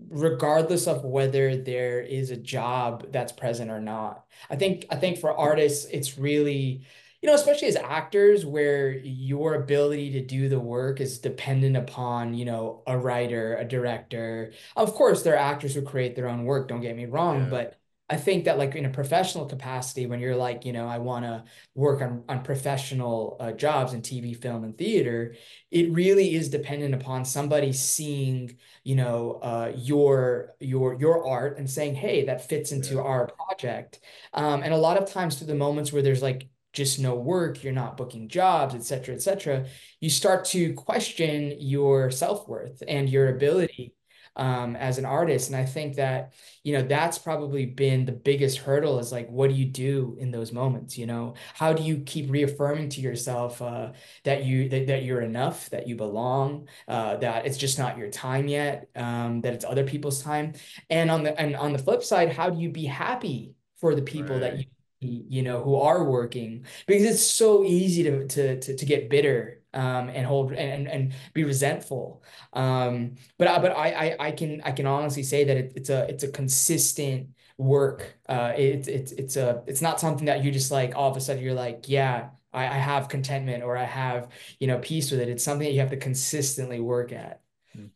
regardless 0.08 0.86
of 0.86 1.04
whether 1.04 1.56
there 1.56 2.00
is 2.00 2.30
a 2.30 2.36
job 2.36 3.06
that's 3.12 3.32
present 3.32 3.70
or 3.70 3.80
not. 3.80 4.24
I 4.50 4.56
think 4.56 4.86
I 4.90 4.96
think 4.96 5.18
for 5.18 5.32
artists, 5.32 5.86
it's 5.92 6.18
really, 6.18 6.84
you 7.22 7.28
know, 7.28 7.34
especially 7.34 7.68
as 7.68 7.76
actors, 7.76 8.44
where 8.44 8.92
your 8.92 9.54
ability 9.54 10.12
to 10.12 10.24
do 10.24 10.48
the 10.48 10.60
work 10.60 11.00
is 11.00 11.18
dependent 11.18 11.76
upon, 11.76 12.34
you 12.34 12.44
know, 12.44 12.82
a 12.86 12.98
writer, 12.98 13.56
a 13.56 13.64
director. 13.64 14.52
Of 14.74 14.94
course, 14.94 15.22
there 15.22 15.34
are 15.34 15.52
actors 15.52 15.74
who 15.74 15.82
create 15.82 16.16
their 16.16 16.28
own 16.28 16.44
work, 16.44 16.68
don't 16.68 16.80
get 16.80 16.96
me 16.96 17.06
wrong, 17.06 17.44
yeah. 17.44 17.50
but 17.50 17.80
I 18.08 18.16
think 18.16 18.44
that 18.44 18.56
like 18.56 18.76
in 18.76 18.84
a 18.86 18.90
professional 18.90 19.46
capacity, 19.46 20.06
when 20.06 20.20
you're 20.20 20.36
like, 20.36 20.64
you 20.64 20.72
know, 20.72 20.86
I 20.86 20.98
want 20.98 21.24
to 21.24 21.44
work 21.74 22.00
on 22.00 22.22
on 22.28 22.44
professional 22.44 23.36
uh, 23.40 23.50
jobs 23.52 23.94
in 23.94 24.02
TV, 24.02 24.40
film, 24.40 24.62
and 24.62 24.78
theater, 24.78 25.34
it 25.72 25.90
really 25.90 26.36
is 26.36 26.48
dependent 26.48 26.94
upon 26.94 27.24
somebody 27.24 27.72
seeing, 27.72 28.56
you 28.84 28.94
know, 28.94 29.40
uh, 29.42 29.72
your 29.74 30.54
your 30.60 30.94
your 31.00 31.26
art 31.26 31.58
and 31.58 31.68
saying, 31.68 31.96
hey, 31.96 32.26
that 32.26 32.48
fits 32.48 32.70
into 32.70 32.94
yeah. 32.94 33.00
our 33.00 33.26
project. 33.26 33.98
Um, 34.32 34.62
and 34.62 34.72
a 34.72 34.76
lot 34.76 34.98
of 34.98 35.10
times, 35.10 35.36
through 35.36 35.48
the 35.48 35.56
moments 35.56 35.92
where 35.92 36.02
there's 36.02 36.22
like 36.22 36.48
just 36.72 37.00
no 37.00 37.16
work, 37.16 37.64
you're 37.64 37.72
not 37.72 37.96
booking 37.96 38.28
jobs, 38.28 38.74
et 38.74 38.84
cetera, 38.84 39.14
et 39.16 39.22
cetera, 39.22 39.66
you 39.98 40.10
start 40.10 40.44
to 40.44 40.74
question 40.74 41.56
your 41.58 42.12
self 42.12 42.46
worth 42.46 42.84
and 42.86 43.08
your 43.10 43.34
ability 43.34 43.95
um, 44.36 44.76
as 44.76 44.98
an 44.98 45.04
artist. 45.04 45.48
And 45.48 45.56
I 45.56 45.64
think 45.64 45.96
that, 45.96 46.34
you 46.62 46.74
know, 46.74 46.82
that's 46.82 47.18
probably 47.18 47.66
been 47.66 48.04
the 48.04 48.12
biggest 48.12 48.58
hurdle 48.58 48.98
is 48.98 49.10
like, 49.10 49.28
what 49.28 49.48
do 49.48 49.56
you 49.56 49.64
do 49.64 50.16
in 50.20 50.30
those 50.30 50.52
moments? 50.52 50.98
You 50.98 51.06
know, 51.06 51.34
how 51.54 51.72
do 51.72 51.82
you 51.82 51.98
keep 51.98 52.30
reaffirming 52.30 52.90
to 52.90 53.00
yourself 53.00 53.60
uh, 53.62 53.92
that 54.24 54.44
you 54.44 54.68
that, 54.68 54.86
that 54.88 55.04
you're 55.04 55.22
enough, 55.22 55.70
that 55.70 55.88
you 55.88 55.96
belong, 55.96 56.68
uh, 56.86 57.16
that 57.16 57.46
it's 57.46 57.58
just 57.58 57.78
not 57.78 57.98
your 57.98 58.10
time 58.10 58.46
yet, 58.48 58.88
um, 58.94 59.40
that 59.40 59.54
it's 59.54 59.64
other 59.64 59.84
people's 59.84 60.22
time. 60.22 60.52
And 60.90 61.10
on 61.10 61.22
the 61.22 61.38
and 61.40 61.56
on 61.56 61.72
the 61.72 61.78
flip 61.78 62.02
side, 62.02 62.32
how 62.32 62.50
do 62.50 62.60
you 62.60 62.70
be 62.70 62.84
happy 62.84 63.54
for 63.76 63.94
the 63.94 64.02
people 64.02 64.38
right. 64.38 64.40
that 64.40 64.58
you 64.58 64.66
you 65.00 65.42
know 65.42 65.62
who 65.62 65.76
are 65.76 66.04
working 66.04 66.64
because 66.86 67.02
it's 67.02 67.22
so 67.22 67.64
easy 67.64 68.02
to 68.02 68.26
to 68.26 68.58
to, 68.60 68.74
to 68.74 68.86
get 68.86 69.10
bitter 69.10 69.60
um, 69.76 70.08
and 70.08 70.26
hold 70.26 70.52
and 70.52 70.88
and 70.88 71.12
be 71.34 71.44
resentful. 71.44 72.22
Um, 72.52 73.14
but 73.38 73.62
but 73.62 73.72
I, 73.76 73.90
I 73.90 74.16
I 74.28 74.30
can 74.32 74.60
I 74.64 74.72
can 74.72 74.86
honestly 74.86 75.22
say 75.22 75.44
that 75.44 75.56
it, 75.56 75.72
it's 75.76 75.90
a 75.90 76.08
it's 76.08 76.24
a 76.24 76.28
consistent 76.28 77.28
work. 77.58 78.16
Uh, 78.28 78.52
it's 78.56 78.88
it's 78.88 79.12
it's 79.12 79.36
a 79.36 79.62
it's 79.66 79.82
not 79.82 80.00
something 80.00 80.26
that 80.26 80.42
you 80.42 80.50
just 80.50 80.70
like 80.70 80.96
all 80.96 81.10
of 81.10 81.16
a 81.16 81.20
sudden 81.20 81.42
you're 81.42 81.54
like 81.54 81.88
yeah 81.88 82.30
I, 82.52 82.64
I 82.64 82.78
have 82.78 83.08
contentment 83.08 83.62
or 83.62 83.76
I 83.76 83.84
have 83.84 84.30
you 84.58 84.66
know 84.66 84.78
peace 84.78 85.10
with 85.10 85.20
it. 85.20 85.28
It's 85.28 85.44
something 85.44 85.66
that 85.66 85.72
you 85.72 85.80
have 85.80 85.90
to 85.90 85.96
consistently 85.96 86.80
work 86.80 87.12
at. 87.12 87.42
Hmm. 87.74 87.86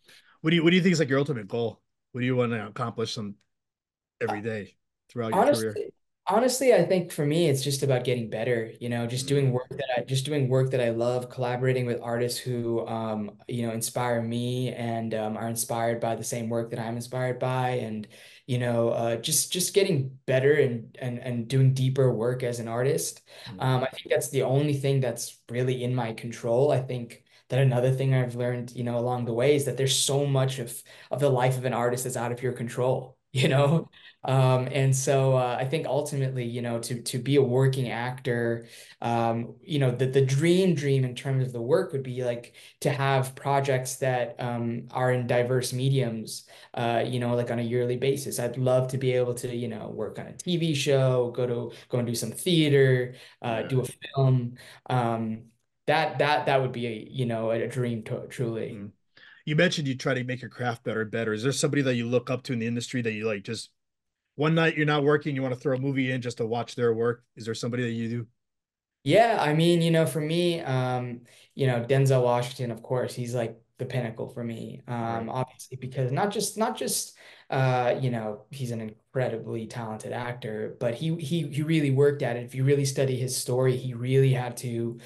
What 0.42 0.50
do 0.50 0.56
you 0.56 0.62
what 0.62 0.70
do 0.70 0.76
you 0.76 0.82
think 0.82 0.92
is 0.92 1.00
like 1.00 1.08
your 1.08 1.18
ultimate 1.18 1.48
goal? 1.48 1.80
What 2.12 2.20
do 2.20 2.26
you 2.26 2.36
want 2.36 2.52
to 2.52 2.66
accomplish 2.66 3.14
some 3.14 3.36
every 4.20 4.42
day 4.42 4.74
throughout 5.08 5.32
your 5.32 5.42
Honestly, 5.42 5.70
career? 5.70 5.90
Honestly, 6.30 6.72
I 6.72 6.84
think 6.84 7.12
for 7.12 7.26
me, 7.26 7.48
it's 7.48 7.62
just 7.62 7.82
about 7.82 8.04
getting 8.04 8.30
better, 8.30 8.72
you 8.80 8.88
know, 8.88 9.06
just 9.06 9.26
doing 9.26 9.46
mm-hmm. 9.46 9.54
work 9.54 9.68
that 9.70 9.88
I 9.96 10.02
just 10.02 10.24
doing 10.24 10.48
work 10.48 10.70
that 10.70 10.80
I 10.80 10.90
love, 10.90 11.28
collaborating 11.28 11.86
with 11.86 12.00
artists 12.00 12.38
who, 12.38 12.86
um, 12.86 13.32
you 13.48 13.66
know, 13.66 13.72
inspire 13.72 14.22
me 14.22 14.72
and 14.72 15.12
um, 15.14 15.36
are 15.36 15.48
inspired 15.48 16.00
by 16.00 16.14
the 16.14 16.24
same 16.24 16.48
work 16.48 16.70
that 16.70 16.78
I'm 16.78 16.96
inspired 16.96 17.38
by. 17.38 17.70
And, 17.70 18.06
you 18.46 18.58
know, 18.58 18.90
uh, 18.90 19.16
just 19.16 19.52
just 19.52 19.74
getting 19.74 20.18
better 20.26 20.54
and 20.54 20.96
and 21.00 21.18
and 21.18 21.48
doing 21.48 21.74
deeper 21.74 22.12
work 22.12 22.42
as 22.42 22.60
an 22.60 22.68
artist. 22.68 23.22
Mm-hmm. 23.46 23.60
Um, 23.60 23.84
I 23.84 23.88
think 23.88 24.08
that's 24.10 24.30
the 24.30 24.42
only 24.42 24.74
thing 24.74 25.00
that's 25.00 25.38
really 25.50 25.84
in 25.84 25.94
my 25.94 26.12
control. 26.12 26.72
I 26.72 26.80
think 26.80 27.24
that 27.48 27.58
another 27.58 27.90
thing 27.90 28.14
I've 28.14 28.36
learned, 28.36 28.72
you 28.72 28.84
know, 28.84 28.98
along 28.98 29.24
the 29.24 29.34
way 29.34 29.56
is 29.56 29.64
that 29.64 29.76
there's 29.76 29.96
so 29.96 30.24
much 30.24 30.58
of 30.58 30.82
of 31.10 31.20
the 31.20 31.30
life 31.30 31.58
of 31.58 31.64
an 31.64 31.74
artist 31.74 32.04
that's 32.04 32.16
out 32.16 32.32
of 32.32 32.42
your 32.42 32.52
control 32.52 33.18
you 33.32 33.48
know? 33.48 33.90
Um, 34.22 34.68
and 34.70 34.94
so 34.94 35.34
uh, 35.36 35.56
I 35.58 35.64
think 35.64 35.86
ultimately, 35.86 36.44
you 36.44 36.60
know, 36.60 36.78
to 36.80 37.00
to 37.02 37.18
be 37.18 37.36
a 37.36 37.42
working 37.42 37.88
actor, 37.90 38.66
um, 39.00 39.54
you 39.62 39.78
know, 39.78 39.90
the 39.90 40.06
the 40.06 40.20
dream 40.24 40.74
dream 40.74 41.04
in 41.04 41.14
terms 41.14 41.46
of 41.46 41.52
the 41.52 41.60
work 41.62 41.92
would 41.92 42.02
be 42.02 42.22
like 42.24 42.54
to 42.80 42.90
have 42.90 43.34
projects 43.34 43.96
that 43.96 44.36
um, 44.38 44.88
are 44.90 45.12
in 45.12 45.26
diverse 45.26 45.72
mediums, 45.72 46.46
uh, 46.74 47.02
you 47.06 47.18
know, 47.20 47.34
like 47.34 47.50
on 47.50 47.58
a 47.58 47.62
yearly 47.62 47.96
basis. 47.96 48.38
I'd 48.38 48.58
love 48.58 48.88
to 48.88 48.98
be 48.98 49.12
able 49.12 49.34
to, 49.34 49.54
you 49.54 49.68
know, 49.68 49.88
work 49.88 50.18
on 50.18 50.26
a 50.26 50.32
TV 50.36 50.74
show, 50.74 51.30
go 51.30 51.46
to 51.46 51.72
go 51.88 51.98
and 51.98 52.06
do 52.06 52.14
some 52.14 52.30
theater, 52.32 53.14
uh, 53.42 53.62
do 53.62 53.80
a 53.80 53.84
film. 54.14 54.56
Um, 54.88 55.44
that 55.86 56.18
that 56.18 56.46
that 56.46 56.60
would 56.60 56.72
be 56.72 56.86
a, 56.86 57.06
you 57.10 57.26
know, 57.26 57.50
a 57.50 57.66
dream 57.68 58.02
to, 58.04 58.26
truly. 58.28 58.72
Mm. 58.72 58.92
You 59.50 59.56
mentioned 59.56 59.88
you 59.88 59.96
try 59.96 60.14
to 60.14 60.22
make 60.22 60.42
your 60.42 60.48
craft 60.48 60.84
better 60.84 61.00
and 61.00 61.10
better. 61.10 61.32
Is 61.32 61.42
there 61.42 61.50
somebody 61.50 61.82
that 61.82 61.96
you 61.96 62.06
look 62.06 62.30
up 62.30 62.44
to 62.44 62.52
in 62.52 62.60
the 62.60 62.68
industry 62.68 63.02
that 63.02 63.14
you 63.14 63.26
like 63.26 63.42
just 63.42 63.70
one 64.36 64.54
night 64.54 64.76
you're 64.76 64.86
not 64.86 65.02
working, 65.02 65.34
you 65.34 65.42
want 65.42 65.54
to 65.54 65.58
throw 65.58 65.76
a 65.76 65.80
movie 65.80 66.12
in 66.12 66.22
just 66.22 66.36
to 66.36 66.46
watch 66.46 66.76
their 66.76 66.94
work? 66.94 67.24
Is 67.34 67.46
there 67.46 67.54
somebody 67.56 67.82
that 67.82 67.90
you 67.90 68.08
do? 68.08 68.26
Yeah, 69.02 69.38
I 69.40 69.52
mean, 69.54 69.82
you 69.82 69.90
know, 69.90 70.06
for 70.06 70.20
me, 70.20 70.60
um, 70.60 71.22
you 71.56 71.66
know, 71.66 71.80
Denzel 71.82 72.22
Washington, 72.22 72.70
of 72.70 72.80
course, 72.80 73.12
he's 73.12 73.34
like 73.34 73.60
the 73.78 73.86
pinnacle 73.86 74.28
for 74.28 74.44
me. 74.44 74.82
Right. 74.86 75.16
Um, 75.18 75.28
obviously 75.28 75.78
because 75.78 76.12
not 76.12 76.30
just 76.30 76.56
not 76.56 76.76
just 76.76 77.18
uh, 77.50 77.98
you 78.00 78.10
know, 78.12 78.44
he's 78.52 78.70
an 78.70 78.80
incredibly 78.80 79.66
talented 79.66 80.12
actor, 80.12 80.76
but 80.78 80.94
he 80.94 81.16
he 81.16 81.48
he 81.48 81.62
really 81.64 81.90
worked 81.90 82.22
at 82.22 82.36
it. 82.36 82.44
If 82.44 82.54
you 82.54 82.62
really 82.62 82.84
study 82.84 83.16
his 83.16 83.36
story, 83.36 83.76
he 83.76 83.94
really 83.94 84.32
had 84.32 84.56
to 84.58 85.00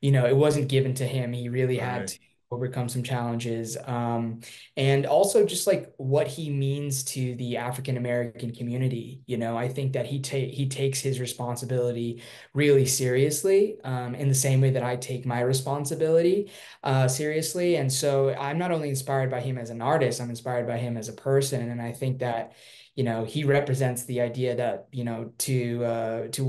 you 0.00 0.12
know, 0.12 0.26
it 0.26 0.36
wasn't 0.36 0.68
given 0.68 0.94
to 0.94 1.04
him. 1.04 1.32
He 1.32 1.48
really 1.48 1.78
had 1.78 2.06
to 2.06 2.18
overcome 2.50 2.88
some 2.88 3.02
challenges. 3.02 3.76
Um, 3.86 4.40
and 4.76 5.06
also 5.06 5.44
just 5.44 5.66
like 5.66 5.92
what 5.96 6.26
he 6.26 6.50
means 6.50 7.04
to 7.04 7.34
the 7.36 7.58
African 7.58 7.96
American 7.96 8.54
community. 8.54 9.22
You 9.26 9.36
know, 9.36 9.56
I 9.56 9.68
think 9.68 9.92
that 9.92 10.06
he 10.06 10.20
ta 10.20 10.36
he 10.36 10.68
takes 10.68 11.00
his 11.00 11.20
responsibility 11.20 12.22
really 12.54 12.86
seriously, 12.86 13.76
um, 13.84 14.14
in 14.14 14.28
the 14.28 14.34
same 14.34 14.60
way 14.60 14.70
that 14.70 14.82
I 14.82 14.96
take 14.96 15.26
my 15.26 15.40
responsibility 15.40 16.50
uh, 16.82 17.08
seriously. 17.08 17.76
And 17.76 17.92
so 17.92 18.34
I'm 18.34 18.58
not 18.58 18.72
only 18.72 18.88
inspired 18.88 19.30
by 19.30 19.40
him 19.40 19.58
as 19.58 19.70
an 19.70 19.82
artist, 19.82 20.20
I'm 20.20 20.30
inspired 20.30 20.66
by 20.66 20.78
him 20.78 20.96
as 20.96 21.08
a 21.08 21.12
person. 21.12 21.68
And 21.70 21.82
I 21.82 21.92
think 21.92 22.20
that 22.20 22.52
you 22.98 23.04
know 23.04 23.24
he 23.24 23.44
represents 23.44 24.04
the 24.04 24.20
idea 24.20 24.56
that 24.56 24.88
you 24.92 25.04
know 25.04 25.32
to 25.38 25.84
uh, 25.84 26.28
to 26.28 26.42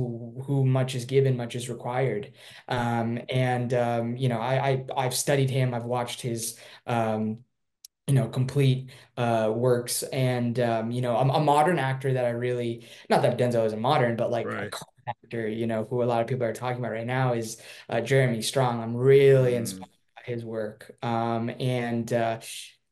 who 0.45 0.65
much 0.65 0.95
is 0.95 1.05
given 1.05 1.37
much 1.37 1.55
is 1.55 1.69
required 1.69 2.33
um, 2.67 3.19
and 3.29 3.73
um, 3.73 4.17
you 4.17 4.29
know, 4.29 4.39
I, 4.39 4.69
I 4.69 4.85
I've 4.97 5.15
studied 5.15 5.49
him. 5.49 5.73
I've 5.73 5.85
watched 5.85 6.21
his 6.21 6.57
um, 6.87 7.39
you 8.07 8.15
know 8.15 8.27
complete 8.29 8.91
uh, 9.17 9.51
works, 9.55 10.03
and 10.03 10.59
um, 10.59 10.91
you 10.91 11.01
know, 11.01 11.15
a, 11.17 11.21
a 11.29 11.39
modern 11.43 11.79
actor 11.79 12.13
that 12.13 12.25
I 12.25 12.29
really 12.31 12.87
not 13.09 13.21
that 13.23 13.37
Denzel 13.37 13.65
isn't 13.67 13.81
modern, 13.81 14.15
but 14.15 14.31
like 14.31 14.51
Right. 14.51 14.73
actor, 15.07 15.47
you 15.47 15.67
know, 15.67 15.85
who 15.85 16.03
a 16.03 16.05
lot 16.05 16.21
of 16.21 16.27
people 16.27 16.45
are 16.45 16.53
talking 16.53 16.79
about 16.79 16.91
right 16.91 17.07
now 17.07 17.33
is 17.33 17.61
uh, 17.89 18.01
Jeremy 18.01 18.41
Strong. 18.41 18.81
I'm 18.81 18.95
really 18.95 19.55
Mm. 19.55 19.55
inspired 19.55 19.89
by 20.15 20.23
his 20.33 20.45
work, 20.45 20.91
um, 21.03 21.49
and 21.59 22.11
uh, 22.13 22.39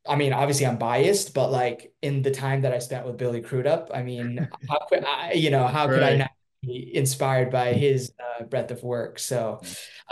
I 0.07 0.15
mean, 0.15 0.33
obviously 0.33 0.65
I'm 0.65 0.77
biased, 0.77 1.33
but 1.33 1.51
like 1.51 1.93
in 2.01 2.21
the 2.21 2.31
time 2.31 2.61
that 2.61 2.73
I 2.73 2.79
spent 2.79 3.05
with 3.05 3.17
Billy 3.17 3.41
Crudup, 3.41 3.91
I 3.93 4.03
mean, 4.03 4.47
how 4.69 4.79
could 4.89 5.03
I, 5.05 5.33
you 5.33 5.49
know, 5.49 5.67
how 5.67 5.87
could 5.87 6.03
I 6.03 6.15
not 6.17 6.31
be 6.61 6.95
inspired 6.95 7.51
by 7.51 7.73
his 7.73 8.11
uh, 8.19 8.43
breadth 8.43 8.71
of 8.71 8.83
work? 8.83 9.19
So, 9.19 9.61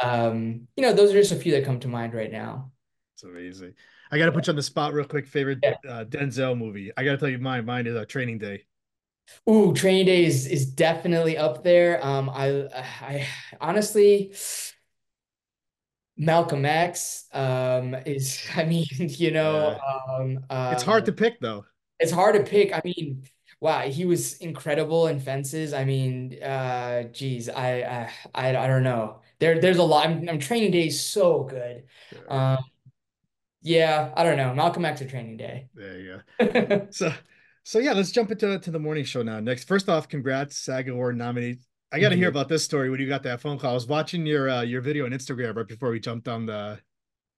um, 0.01 0.67
you 0.75 0.83
know, 0.83 0.93
those 0.93 1.11
are 1.11 1.19
just 1.19 1.31
a 1.31 1.35
few 1.35 1.51
that 1.53 1.65
come 1.65 1.79
to 1.81 1.87
mind 1.87 2.13
right 2.13 2.31
now. 2.31 2.71
It's 3.15 3.23
amazing. 3.23 3.73
I 4.11 4.17
got 4.17 4.25
to 4.27 4.31
put 4.31 4.47
you 4.47 4.51
on 4.51 4.55
the 4.55 4.63
spot 4.63 4.93
real 4.93 5.05
quick. 5.05 5.27
Favorite 5.27 5.59
Yeah. 5.63 5.75
uh, 5.87 6.05
Denzel 6.05 6.57
movie. 6.57 6.91
I 6.95 7.03
got 7.03 7.11
to 7.11 7.17
tell 7.17 7.29
you 7.29 7.39
mine. 7.39 7.65
Mine 7.65 7.87
is 7.87 7.95
uh, 7.95 8.05
Training 8.05 8.37
Day. 8.37 8.65
Ooh, 9.49 9.73
Training 9.73 10.05
Day 10.05 10.25
is, 10.25 10.47
is 10.47 10.65
definitely 10.65 11.37
up 11.37 11.63
there. 11.63 12.05
Um, 12.05 12.29
I, 12.29 12.67
I 12.73 13.27
honestly, 13.61 14.33
Malcolm 16.17 16.65
X, 16.65 17.25
um, 17.33 17.95
is, 18.05 18.41
I 18.55 18.65
mean, 18.65 18.85
you 18.89 19.31
know, 19.31 19.79
um, 20.09 20.45
It's 20.71 20.83
hard 20.83 21.03
uh, 21.03 21.05
to 21.07 21.11
pick 21.11 21.39
though. 21.39 21.65
It's 21.99 22.11
hard 22.11 22.35
to 22.35 22.43
pick. 22.43 22.73
I 22.73 22.81
mean, 22.83 23.23
wow, 23.59 23.81
he 23.81 24.05
was 24.05 24.37
incredible 24.37 25.07
in 25.07 25.19
fences. 25.19 25.73
I 25.73 25.85
mean, 25.85 26.41
uh, 26.41 27.03
geez, 27.03 27.49
I, 27.49 27.81
I, 27.81 28.11
I, 28.33 28.57
I 28.57 28.67
don't 28.67 28.83
know. 28.83 29.21
There, 29.39 29.59
there's 29.59 29.77
a 29.77 29.83
lot. 29.83 30.07
I'm, 30.07 30.27
I'm 30.29 30.39
Training 30.39 30.71
Day 30.71 30.87
is 30.87 30.99
so 30.99 31.43
good. 31.43 31.83
Um, 32.27 32.57
yeah, 33.61 34.11
I 34.15 34.23
don't 34.23 34.37
know. 34.37 34.53
Malcolm 34.53 34.85
X 34.85 35.01
or 35.01 35.07
Training 35.07 35.37
Day. 35.37 35.69
There 35.73 35.99
you 35.99 36.21
go. 36.39 36.87
So, 36.91 37.11
so 37.63 37.79
yeah, 37.79 37.93
let's 37.93 38.11
jump 38.11 38.31
into 38.31 38.59
to 38.59 38.71
the 38.71 38.79
morning 38.79 39.05
show 39.05 39.23
now. 39.23 39.39
Next, 39.39 39.67
first 39.67 39.89
off, 39.89 40.07
congrats, 40.07 40.57
SAG 40.57 40.87
Award 40.87 41.17
nominee. 41.17 41.57
I 41.91 41.99
got 41.99 42.09
to 42.09 42.15
hear 42.15 42.27
about 42.27 42.49
this 42.49 42.63
story 42.63 42.89
when 42.89 42.99
you 42.99 43.07
got 43.07 43.23
that 43.23 43.41
phone 43.41 43.57
call. 43.57 43.71
I 43.71 43.73
was 43.73 43.87
watching 43.87 44.25
your 44.25 44.49
uh, 44.49 44.61
your 44.61 44.81
video 44.81 45.05
on 45.05 45.11
Instagram 45.11 45.55
right 45.55 45.67
before 45.67 45.91
we 45.91 45.99
jumped 45.99 46.27
on 46.27 46.45
the 46.45 46.79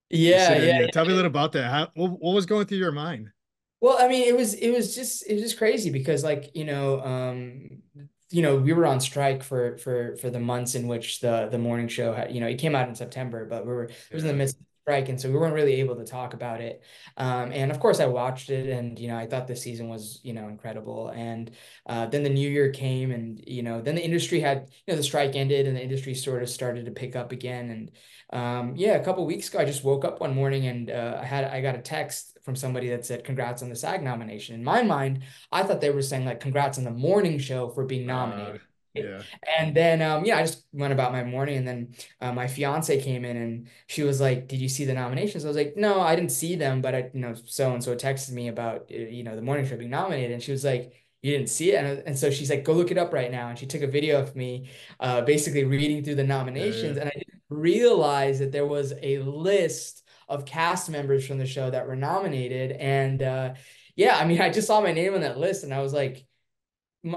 Yeah, 0.09 0.57
yeah. 0.57 0.87
Tell 0.87 1.05
me 1.05 1.11
a 1.11 1.15
little 1.15 1.29
about 1.29 1.51
that. 1.53 1.69
How 1.69 1.89
what, 1.93 2.19
what 2.19 2.33
was 2.33 2.45
going 2.45 2.65
through 2.65 2.79
your 2.79 2.91
mind? 2.91 3.31
Well, 3.79 3.97
I 3.99 4.07
mean, 4.07 4.27
it 4.27 4.35
was 4.35 4.53
it 4.55 4.71
was 4.71 4.95
just 4.95 5.27
it 5.27 5.33
was 5.33 5.43
just 5.43 5.57
crazy 5.57 5.89
because 5.91 6.23
like, 6.23 6.55
you 6.55 6.65
know, 6.65 7.01
um, 7.01 7.83
you 8.31 8.41
know, 8.41 8.57
we 8.57 8.73
were 8.73 8.85
on 8.87 8.99
strike 8.99 9.43
for 9.43 9.77
for 9.77 10.15
for 10.17 10.29
the 10.29 10.39
months 10.39 10.75
in 10.75 10.87
which 10.87 11.19
the 11.19 11.47
the 11.51 11.59
morning 11.59 11.87
show 11.87 12.13
had, 12.13 12.33
you 12.33 12.41
know, 12.41 12.47
it 12.47 12.57
came 12.57 12.75
out 12.75 12.89
in 12.89 12.95
September, 12.95 13.45
but 13.45 13.65
we 13.65 13.73
were 13.73 13.83
it 13.85 14.13
was 14.13 14.23
in 14.23 14.29
the 14.29 14.33
midst 14.33 14.55
of 14.55 14.61
the 14.61 14.66
and 14.87 15.19
so 15.19 15.29
we 15.29 15.37
weren't 15.37 15.53
really 15.53 15.75
able 15.75 15.95
to 15.95 16.05
talk 16.05 16.33
about 16.33 16.61
it. 16.61 16.81
Um, 17.17 17.51
and 17.51 17.71
of 17.71 17.79
course 17.79 17.99
I 17.99 18.05
watched 18.05 18.49
it 18.49 18.69
and 18.69 18.97
you 18.97 19.09
know, 19.09 19.17
I 19.17 19.27
thought 19.27 19.47
the 19.47 19.55
season 19.55 19.89
was, 19.89 20.19
you 20.23 20.33
know, 20.33 20.47
incredible. 20.47 21.09
And 21.09 21.51
uh, 21.85 22.05
then 22.07 22.23
the 22.23 22.29
new 22.29 22.49
year 22.49 22.71
came 22.71 23.11
and 23.11 23.43
you 23.45 23.63
know, 23.63 23.81
then 23.81 23.95
the 23.95 24.03
industry 24.03 24.39
had, 24.39 24.69
you 24.85 24.93
know, 24.93 24.97
the 24.97 25.03
strike 25.03 25.35
ended 25.35 25.67
and 25.67 25.75
the 25.75 25.83
industry 25.83 26.13
sort 26.13 26.41
of 26.41 26.49
started 26.49 26.85
to 26.85 26.91
pick 26.91 27.15
up 27.15 27.31
again 27.31 27.69
and 27.69 27.91
um, 28.31 28.73
yeah, 28.75 28.95
a 28.95 29.03
couple 29.03 29.25
weeks 29.25 29.47
ago, 29.47 29.59
I 29.59 29.65
just 29.65 29.83
woke 29.83 30.03
up 30.03 30.19
one 30.19 30.35
morning 30.35 30.67
and 30.67 30.89
uh, 30.91 31.19
I 31.21 31.25
had 31.25 31.45
I 31.45 31.61
got 31.61 31.75
a 31.75 31.81
text 31.81 32.37
from 32.43 32.55
somebody 32.55 32.89
that 32.89 33.05
said, 33.05 33.23
"Congrats 33.23 33.63
on 33.63 33.69
the 33.69 33.75
SAG 33.75 34.03
nomination." 34.03 34.55
In 34.55 34.63
my 34.63 34.83
mind, 34.83 35.23
I 35.51 35.63
thought 35.63 35.79
they 35.79 35.91
were 35.91 36.01
saying 36.01 36.25
like, 36.25 36.41
"Congrats 36.41 36.77
on 36.77 36.83
the 36.83 36.91
morning 36.91 37.39
show 37.39 37.69
for 37.69 37.85
being 37.85 38.05
nominated." 38.05 38.66
Yeah. 39.03 39.21
And 39.59 39.75
then, 39.75 40.01
um, 40.01 40.25
yeah, 40.25 40.37
I 40.37 40.41
just 40.41 40.65
went 40.73 40.93
about 40.93 41.11
my 41.11 41.23
morning, 41.23 41.57
and 41.57 41.67
then 41.67 41.95
uh, 42.21 42.33
my 42.33 42.47
fiance 42.47 43.01
came 43.01 43.25
in, 43.25 43.37
and 43.37 43.69
she 43.87 44.03
was 44.03 44.19
like, 44.21 44.47
"Did 44.47 44.59
you 44.59 44.69
see 44.69 44.85
the 44.85 44.93
nominations?" 44.93 45.45
I 45.45 45.47
was 45.47 45.57
like, 45.57 45.75
"No, 45.77 46.01
I 46.01 46.15
didn't 46.15 46.31
see 46.31 46.55
them, 46.55 46.81
but 46.81 46.95
I, 46.95 47.09
you 47.13 47.19
know, 47.19 47.33
so 47.45 47.73
and 47.73 47.83
so 47.83 47.95
texted 47.95 48.31
me 48.31 48.47
about, 48.49 48.89
uh, 48.91 48.95
you 48.95 49.23
know, 49.23 49.35
the 49.35 49.41
morning 49.41 49.65
show 49.67 49.77
being 49.77 49.89
nominated," 49.91 50.31
and 50.31 50.41
she 50.43 50.51
was 50.51 50.63
like. 50.65 50.93
You 51.23 51.31
didn't 51.33 51.49
see 51.49 51.71
it, 51.71 51.83
and, 51.83 52.03
and 52.05 52.17
so 52.17 52.29
she's 52.29 52.49
like, 52.49 52.63
"Go 52.63 52.73
look 52.73 52.91
it 52.91 52.97
up 52.97 53.11
right 53.11 53.31
now." 53.31 53.49
And 53.49 53.57
she 53.57 53.65
took 53.65 53.81
a 53.81 53.87
video 53.87 54.21
of 54.21 54.35
me, 54.35 54.69
uh, 54.99 55.21
basically 55.21 55.63
reading 55.63 56.03
through 56.03 56.15
the 56.15 56.23
Yeah. 56.23 56.27
Yeah. 56.27 56.37
nominations, 56.37 56.97
and 56.97 57.09
I 57.09 57.11
didn't 57.11 57.41
realize 57.49 58.37
that 58.39 58.51
there 58.51 58.67
was 58.67 58.93
a 59.01 59.17
list 59.19 60.03
of 60.29 60.45
cast 60.45 60.89
members 60.89 61.25
from 61.25 61.39
the 61.39 61.45
show 61.45 61.69
that 61.71 61.87
were 61.87 61.95
nominated. 61.95 62.71
And 62.73 63.21
uh, 63.23 63.53
yeah, 63.95 64.15
I 64.17 64.25
mean, 64.25 64.39
I 64.41 64.49
just 64.51 64.67
saw 64.67 64.79
my 64.81 64.91
name 64.91 65.13
on 65.15 65.21
that 65.21 65.37
list, 65.39 65.63
and 65.63 65.73
I 65.73 65.81
was 65.81 65.93
like, 65.93 66.25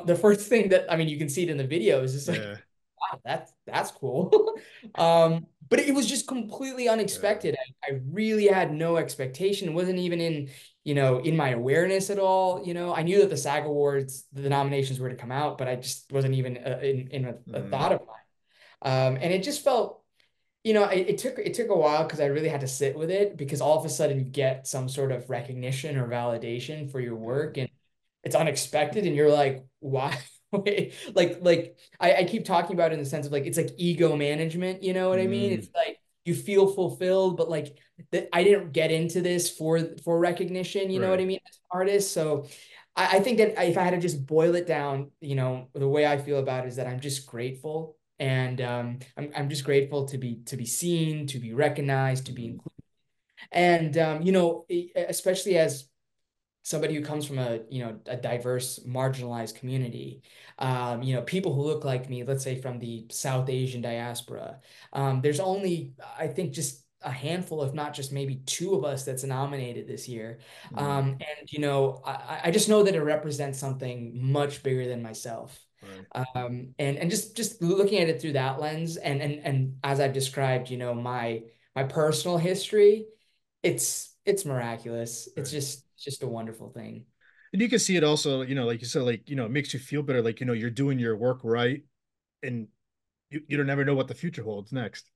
the 0.07 0.17
first 0.17 0.49
thing 0.49 0.69
that 0.71 0.91
I 0.93 0.97
mean, 0.97 1.09
you 1.09 1.19
can 1.19 1.29
see 1.29 1.43
it 1.43 1.51
in 1.51 1.57
the 1.57 1.67
video 1.67 2.03
is 2.03 2.13
just 2.13 2.29
like, 2.29 2.49
Yeah. 2.49 2.57
wow, 3.01 3.21
that's 3.25 3.53
that's 3.67 3.91
cool. 3.93 4.55
um, 4.97 5.47
but 5.69 5.79
it 5.81 5.95
was 5.95 6.07
just 6.09 6.27
completely 6.27 6.89
Yeah. 7.11 7.19
unexpected. 7.19 7.57
I, 7.89 7.93
I 7.93 8.01
really 8.11 8.47
had 8.49 8.73
no 8.73 8.97
expectation. 8.97 9.69
It 9.69 9.73
wasn't 9.73 9.99
even 10.01 10.21
in, 10.21 10.51
you 10.85 10.95
know, 10.95 11.19
in 11.21 11.37
my 11.37 11.51
awareness 11.51 12.11
at 12.11 12.19
all. 12.19 12.65
You 12.67 12.75
know, 12.75 12.95
I 12.95 13.03
knew 13.03 13.21
that 13.21 13.31
the 13.31 13.37
SAG 13.37 13.65
Awards, 13.67 14.27
the 14.33 14.49
nominations 14.49 14.99
were 15.01 15.09
to 15.11 15.17
come 15.17 15.31
out, 15.33 15.59
but 15.59 15.69
I 15.69 15.77
just 15.77 16.11
wasn't 16.13 16.35
even 16.35 16.59
uh, 16.59 16.81
in 16.83 17.09
in 17.09 17.25
a, 17.27 17.35
a 17.59 17.63
Mm, 17.63 17.63
thought 17.63 17.93
of 17.93 18.01
mine. 18.01 18.17
Um, 18.83 19.17
and 19.21 19.33
it 19.33 19.43
just 19.43 19.63
felt 19.65 20.03
you 20.65 20.75
know, 20.75 20.85
it, 20.85 21.09
it 21.11 21.19
took 21.19 21.39
it 21.39 21.55
took 21.55 21.71
a 21.71 21.77
while 21.77 22.05
because 22.05 22.21
I 22.21 22.27
really 22.27 22.49
had 22.49 22.61
to 22.63 22.69
sit 22.69 22.97
with 22.97 23.11
it 23.11 23.37
because 23.37 23.61
all 23.61 23.79
of 23.79 23.85
a 23.85 23.89
sudden 23.89 24.19
you 24.19 24.25
get 24.25 24.67
some 24.67 24.89
sort 24.89 25.13
of 25.13 25.31
recognition 25.31 25.97
or 25.97 26.07
validation 26.09 26.91
for 26.91 27.01
your 27.01 27.17
work 27.17 27.57
and 27.57 27.69
it's 28.25 28.35
unexpected 28.35 29.07
and 29.07 29.15
you're 29.17 29.31
like, 29.31 29.65
why? 29.81 30.19
Like 31.15 31.39
like 31.43 31.77
I, 32.01 32.15
I 32.17 32.25
keep 32.25 32.45
talking 32.45 32.75
about 32.75 32.91
it 32.91 32.95
in 32.95 33.01
the 33.01 33.07
sense 33.09 33.25
of 33.25 33.31
like 33.31 33.47
it's 33.47 33.57
like 33.57 33.71
ego 33.77 34.17
management, 34.17 34.83
you 34.83 34.93
know 34.93 35.09
what 35.09 35.21
I 35.21 35.29
mean? 35.29 35.53
mm, 35.53 35.61
It's 35.61 35.69
like 35.73 36.01
you 36.25 36.35
feel 36.35 36.67
fulfilled, 36.73 37.37
but 37.37 37.49
like 37.49 37.77
that 38.11 38.29
I 38.33 38.43
didn't 38.43 38.73
get 38.73 38.91
into 38.91 39.21
this 39.21 39.49
for 39.49 39.79
for 40.05 40.19
recognition, 40.19 40.91
you 40.91 40.99
know 40.99 41.11
what. 41.11 41.21
I 41.21 41.25
mean, 41.25 41.39
as 41.49 41.57
an 41.57 41.63
artist. 41.71 42.13
So 42.13 42.49
I, 42.97 43.19
I 43.19 43.21
think 43.21 43.39
that 43.39 43.51
if 43.65 43.79
I 43.79 43.83
had 43.85 43.93
to 43.93 44.01
just 44.01 44.27
boil 44.27 44.55
it 44.55 44.67
down, 44.67 45.11
you 45.21 45.35
know, 45.37 45.69
the 45.75 45.89
way 45.89 46.07
I 46.07 46.19
feel 46.19 46.39
about 46.39 46.65
it 46.65 46.69
is 46.69 46.77
that 46.77 46.87
I'm 46.87 47.01
just 47.01 47.27
grateful 47.27 47.97
and 48.19 48.61
um, 48.61 48.99
I'm 49.17 49.31
I'm 49.37 49.49
just 49.49 49.65
grateful 49.65 50.07
to 50.07 50.19
be 50.19 50.41
to 50.47 50.57
be 50.57 50.67
seen, 50.67 51.27
to 51.29 51.39
be 51.39 51.53
recognized, 51.55 52.27
to 52.27 52.33
be 52.33 52.47
Mm, 52.47 52.47
included, 52.47 52.75
and 53.53 53.99
um, 53.99 54.23
you 54.23 54.33
know, 54.33 54.67
especially 54.97 55.59
as 55.59 55.90
somebody 56.63 56.95
who 56.95 57.03
comes 57.03 57.27
from 57.27 57.39
a 57.39 57.61
you 57.69 57.85
know 57.85 57.99
a 58.07 58.17
diverse, 58.17 58.81
marginalized 58.87 59.55
community, 59.57 60.23
um, 60.59 61.03
you 61.03 61.15
know, 61.15 61.23
people 61.23 61.55
who 61.55 61.63
look 61.63 61.85
like 61.85 62.11
me, 62.11 62.25
let's 62.25 62.45
say 62.45 62.61
from 62.61 62.79
the 62.79 63.07
South 63.11 63.49
Asian 63.49 63.81
diaspora, 63.81 64.61
um, 64.93 65.21
there's 65.21 65.41
only 65.41 65.95
I 66.19 66.29
think 66.29 66.53
just 66.53 66.85
a 67.03 67.11
handful, 67.11 67.63
if 67.63 67.73
not 67.73 67.95
just 67.95 68.13
maybe 68.13 68.43
two 68.47 68.75
of 68.75 68.85
us 68.85 69.05
that's 69.05 69.25
nominated 69.25 69.89
this 69.89 70.07
year. 70.09 70.39
Mm. 70.75 70.83
Um, 70.83 71.09
and 71.13 71.51
you 71.51 71.61
know, 71.61 72.03
I, 72.05 72.41
I 72.45 72.51
just 72.51 72.69
know 72.69 72.83
that 72.83 72.95
it 72.95 73.03
represents 73.03 73.59
something 73.59 74.31
much 74.31 74.63
bigger 74.63 74.87
than 74.87 75.03
myself. 75.03 75.59
Right. 75.83 76.27
Um, 76.37 76.75
and 76.79 76.99
and 76.99 77.11
just 77.11 77.37
just 77.37 77.63
looking 77.63 78.01
at 78.01 78.09
it 78.09 78.21
through 78.21 78.35
that 78.35 78.61
lens, 78.61 78.97
and 78.99 79.23
and 79.23 79.41
and 79.45 79.77
as 79.83 79.99
I've 79.99 80.13
described, 80.13 80.69
you 80.69 80.77
know, 80.77 80.93
my 80.93 81.45
my 81.75 81.85
personal 81.85 82.37
history, 82.37 83.07
it's 83.63 84.15
it's 84.27 84.45
miraculous. 84.45 85.29
It's 85.37 85.53
Right. 85.53 85.55
Just 86.05 86.21
just 86.21 86.23
a 86.23 86.27
wonderful 86.27 86.71
thing. 86.71 87.05
And 87.53 87.61
you 87.61 87.69
can 87.69 87.79
see 87.79 87.97
it 87.97 88.05
also, 88.05 88.43
you 88.43 88.55
know, 88.55 88.65
like 88.65 88.81
you 88.81 88.87
said, 88.87 89.03
like, 89.03 89.29
you 89.29 89.37
know, 89.37 89.45
it 89.45 89.51
makes 89.51 89.75
you 89.75 89.81
feel 89.81 90.03
better. 90.03 90.23
Like, 90.23 90.41
you 90.41 90.47
know, 90.47 90.53
you're 90.53 90.71
doing 90.71 90.99
your 90.99 91.17
work 91.17 91.41
right 91.43 91.83
and 92.43 92.69
you, 93.31 93.43
you 93.49 93.57
don't 93.57 93.67
never 93.67 93.85
know 93.85 93.95
what 93.95 94.09
the 94.09 94.15
future 94.15 94.45
holds 94.45 94.73
next. 94.73 95.11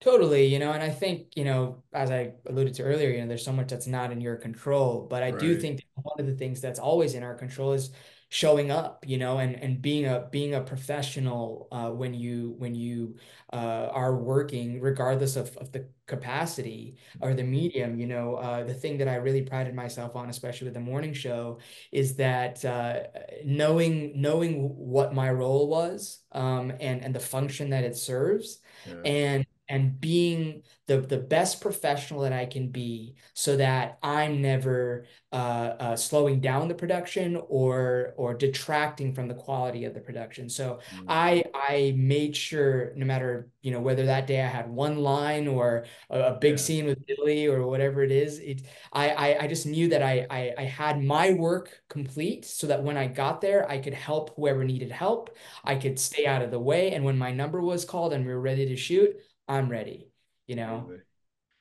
Totally, 0.00 0.46
you 0.46 0.60
know, 0.60 0.72
and 0.72 0.82
I 0.82 0.90
think, 0.90 1.36
you 1.36 1.44
know, 1.44 1.82
as 1.92 2.10
I 2.10 2.32
alluded 2.46 2.74
to 2.74 2.84
earlier, 2.84 3.10
you 3.10 3.20
know, 3.20 3.26
there's 3.26 3.44
so 3.44 3.52
much 3.52 3.68
that's 3.68 3.88
not 3.88 4.12
in 4.12 4.20
your 4.20 4.36
control, 4.36 5.06
but 5.10 5.22
I 5.22 5.32
do 5.32 5.58
think 5.58 5.82
one 5.94 6.20
of 6.20 6.26
the 6.26 6.36
things 6.36 6.60
that's 6.60 6.78
always 6.78 7.14
in 7.14 7.24
our 7.24 7.34
control 7.34 7.72
is 7.72 7.90
showing 8.30 8.70
up, 8.70 9.04
you 9.06 9.18
know, 9.18 9.38
and 9.38 9.54
and 9.56 9.80
being 9.80 10.06
a 10.06 10.28
being 10.30 10.54
a 10.54 10.60
professional 10.60 11.68
uh, 11.72 11.90
when 11.90 12.14
you 12.14 12.54
when 12.58 12.74
you 12.74 13.16
uh, 13.52 13.88
are 13.92 14.16
working, 14.16 14.80
regardless 14.80 15.36
of 15.36 15.56
of 15.56 15.72
the 15.72 15.88
capacity 16.06 16.96
or 17.20 17.34
the 17.34 17.42
medium, 17.42 17.98
you 17.98 18.06
know, 18.06 18.34
uh, 18.36 18.64
the 18.64 18.74
thing 18.74 18.98
that 18.98 19.08
I 19.08 19.16
really 19.16 19.42
prided 19.42 19.74
myself 19.74 20.16
on, 20.16 20.28
especially 20.30 20.66
with 20.66 20.74
the 20.74 20.80
morning 20.80 21.12
show, 21.14 21.58
is 21.92 22.16
that 22.16 22.64
uh, 22.64 23.00
knowing 23.44 24.20
knowing 24.20 24.68
what 24.76 25.14
my 25.14 25.30
role 25.30 25.68
was 25.68 26.20
um, 26.32 26.72
and 26.80 27.02
and 27.02 27.14
the 27.14 27.20
function 27.20 27.70
that 27.70 27.84
it 27.84 27.96
serves 27.96 28.60
Yeah. 28.84 28.94
and 29.04 29.46
and 29.68 30.00
being 30.00 30.62
the 30.86 31.00
the 31.00 31.18
best 31.18 31.60
professional 31.60 32.20
that 32.22 32.32
I 32.32 32.46
can 32.46 32.70
be 32.70 33.16
so 33.34 33.56
that 33.56 33.98
I'm 34.02 34.40
never 34.40 35.06
uh, 35.32 35.36
uh, 35.78 35.96
slowing 35.96 36.40
down 36.40 36.68
the 36.68 36.74
production 36.74 37.36
or 37.48 38.14
or 38.16 38.34
detracting 38.34 39.14
from 39.14 39.28
the 39.28 39.34
quality 39.34 39.84
of 39.84 39.94
the 39.94 40.00
production. 40.00 40.48
So 40.48 40.80
Mm. 40.90 41.04
I 41.06 41.44
I 41.54 41.94
made 41.96 42.34
sure 42.36 42.92
no 42.96 43.04
matter 43.06 43.50
you 43.62 43.70
know 43.70 43.80
whether 43.80 44.06
that 44.06 44.26
day 44.26 44.40
I 44.42 44.46
had 44.46 44.68
one 44.70 44.98
line 44.98 45.46
or 45.48 45.84
a, 46.10 46.20
a 46.34 46.38
big 46.38 46.52
Yeah. 46.54 46.56
scene 46.58 46.86
with 46.86 47.04
Billy 47.06 47.46
or 47.46 47.66
whatever 47.66 48.02
it 48.02 48.10
is, 48.12 48.38
it 48.38 48.62
I 48.92 49.10
I, 49.10 49.42
I 49.44 49.46
just 49.48 49.66
knew 49.66 49.88
that 49.88 50.02
I, 50.02 50.26
I 50.30 50.54
I 50.58 50.62
had 50.64 51.02
my 51.02 51.32
work 51.32 51.82
complete 51.88 52.44
so 52.44 52.66
that 52.68 52.82
when 52.82 52.96
I 52.96 53.06
got 53.06 53.40
there 53.40 53.68
I 53.70 53.78
could 53.78 53.94
help 53.94 54.34
whoever 54.36 54.64
needed 54.64 54.90
help. 54.92 55.36
I 55.64 55.76
could 55.76 55.98
stay 55.98 56.26
out 56.26 56.42
of 56.42 56.50
the 56.50 56.58
way, 56.60 56.92
and 56.92 57.04
when 57.04 57.18
my 57.18 57.32
number 57.32 57.60
was 57.60 57.84
called 57.84 58.12
and 58.12 58.24
we 58.26 58.32
were 58.32 58.40
ready 58.40 58.66
to 58.66 58.76
shoot. 58.76 59.16
I'm 59.48 59.68
ready, 59.70 60.10
you 60.46 60.56
know? 60.56 60.92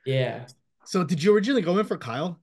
Yeah, 0.06 0.48
So 0.86 1.04
did 1.04 1.22
you 1.22 1.36
originally 1.36 1.62
go 1.62 1.78
in 1.78 1.86
for 1.86 1.98
Kyle? 1.98 2.40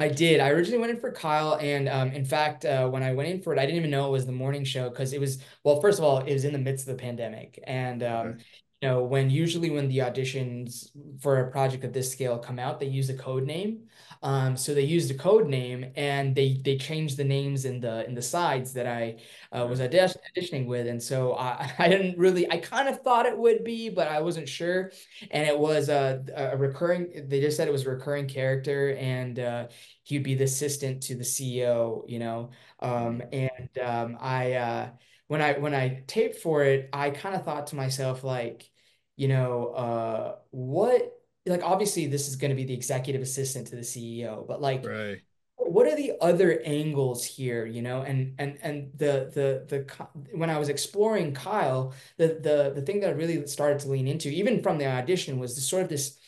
I 0.00 0.08
did. 0.08 0.40
I 0.40 0.50
originally 0.50 0.78
went 0.78 0.92
in 0.92 1.00
for 1.00 1.10
Kyle, 1.10 1.56
and 1.60 1.88
um, 1.88 2.12
in 2.12 2.24
fact, 2.24 2.64
uh, 2.64 2.88
when 2.88 3.02
I 3.02 3.12
went 3.14 3.30
in 3.30 3.42
for 3.42 3.52
it, 3.52 3.58
I 3.58 3.62
didn't 3.66 3.78
even 3.78 3.90
know 3.90 4.06
it 4.06 4.10
was 4.12 4.26
the 4.26 4.32
morning 4.32 4.64
show 4.64 4.88
because 4.90 5.12
it 5.12 5.20
was, 5.20 5.42
well, 5.64 5.80
first 5.80 5.98
of 5.98 6.04
all, 6.04 6.18
it 6.18 6.32
was 6.32 6.44
in 6.44 6.52
the 6.52 6.58
midst 6.58 6.86
of 6.88 6.96
the 6.96 7.02
pandemic. 7.02 7.58
And 7.66 8.02
um, 8.04 8.26
Okay. 8.28 8.44
You 8.80 8.88
know, 8.88 9.02
when 9.02 9.28
usually 9.28 9.70
when 9.70 9.88
the 9.88 9.98
auditions 9.98 10.90
for 11.20 11.40
a 11.40 11.50
project 11.50 11.82
of 11.84 11.92
this 11.92 12.12
scale 12.12 12.38
come 12.38 12.58
out, 12.60 12.78
they 12.78 12.86
use 12.86 13.10
a 13.10 13.14
code 13.14 13.44
name. 13.44 13.88
Um, 14.22 14.56
so 14.56 14.72
they 14.74 14.82
used 14.82 15.10
a 15.10 15.14
code 15.14 15.48
name 15.48 15.92
and 15.96 16.34
they 16.34 16.60
they 16.64 16.76
changed 16.76 17.16
the 17.16 17.24
names 17.24 17.64
in 17.64 17.80
the 17.80 18.06
in 18.06 18.14
the 18.14 18.22
sides 18.22 18.72
that 18.74 18.86
I 18.86 19.16
uh, 19.52 19.66
was 19.68 19.80
auditioning 19.80 20.66
with. 20.66 20.86
And 20.86 21.02
so 21.02 21.34
I, 21.34 21.72
I 21.78 21.88
didn't 21.88 22.18
really, 22.18 22.50
I 22.50 22.58
kind 22.58 22.88
of 22.88 23.00
thought 23.02 23.26
it 23.26 23.36
would 23.36 23.64
be, 23.64 23.88
but 23.90 24.08
I 24.08 24.20
wasn't 24.20 24.48
sure. 24.48 24.92
And 25.30 25.46
it 25.46 25.58
was 25.58 25.88
a, 25.88 26.24
a 26.34 26.56
recurring, 26.56 27.26
they 27.28 27.40
just 27.40 27.56
said 27.56 27.68
it 27.68 27.72
was 27.72 27.86
a 27.86 27.90
recurring 27.90 28.28
character 28.28 28.94
and 28.94 29.38
uh, 29.38 29.68
he'd 30.04 30.22
be 30.22 30.34
the 30.34 30.44
assistant 30.44 31.02
to 31.04 31.14
the 31.14 31.24
CEO, 31.24 32.04
you 32.08 32.18
know. 32.18 32.50
Um, 32.80 33.22
and 33.32 33.78
um, 33.82 34.16
I 34.20 34.52
uh, 34.54 34.90
when 35.28 35.40
I 35.40 35.58
when 35.58 35.74
I 35.74 36.02
taped 36.06 36.36
for 36.36 36.64
it, 36.64 36.88
I 36.92 37.10
kind 37.10 37.34
of 37.36 37.44
thought 37.44 37.68
to 37.68 37.76
myself 37.76 38.24
like, 38.24 38.68
you 39.16 39.28
know, 39.28 39.68
uh, 39.68 40.36
what 40.50 41.12
like 41.46 41.62
obviously 41.62 42.06
this 42.06 42.28
is 42.28 42.36
going 42.36 42.50
to 42.50 42.56
be 42.56 42.64
the 42.64 42.74
executive 42.74 43.22
assistant 43.22 43.68
to 43.68 43.76
the 43.76 43.82
CEO, 43.82 44.44
but 44.46 44.60
like 44.60 44.84
Right. 44.84 45.20
what 45.56 45.86
are 45.86 45.96
the 45.96 46.14
other 46.20 46.60
angles 46.64 47.24
here, 47.24 47.66
you 47.66 47.82
know? 47.82 48.02
And 48.02 48.34
and 48.38 48.58
and 48.62 48.90
the 48.96 49.30
the 49.34 49.64
the 49.68 50.08
when 50.34 50.50
I 50.50 50.58
was 50.58 50.68
exploring 50.68 51.34
Kyle, 51.34 51.94
the 52.16 52.38
the 52.40 52.72
the 52.74 52.82
thing 52.82 53.00
that 53.00 53.10
I 53.10 53.12
really 53.12 53.46
started 53.46 53.78
to 53.80 53.88
lean 53.88 54.08
into, 54.08 54.28
even 54.30 54.62
from 54.62 54.78
the 54.78 54.86
audition, 54.86 55.38
was 55.38 55.54
the 55.54 55.60
sort 55.60 55.82
of 55.82 55.88
this 55.88 56.18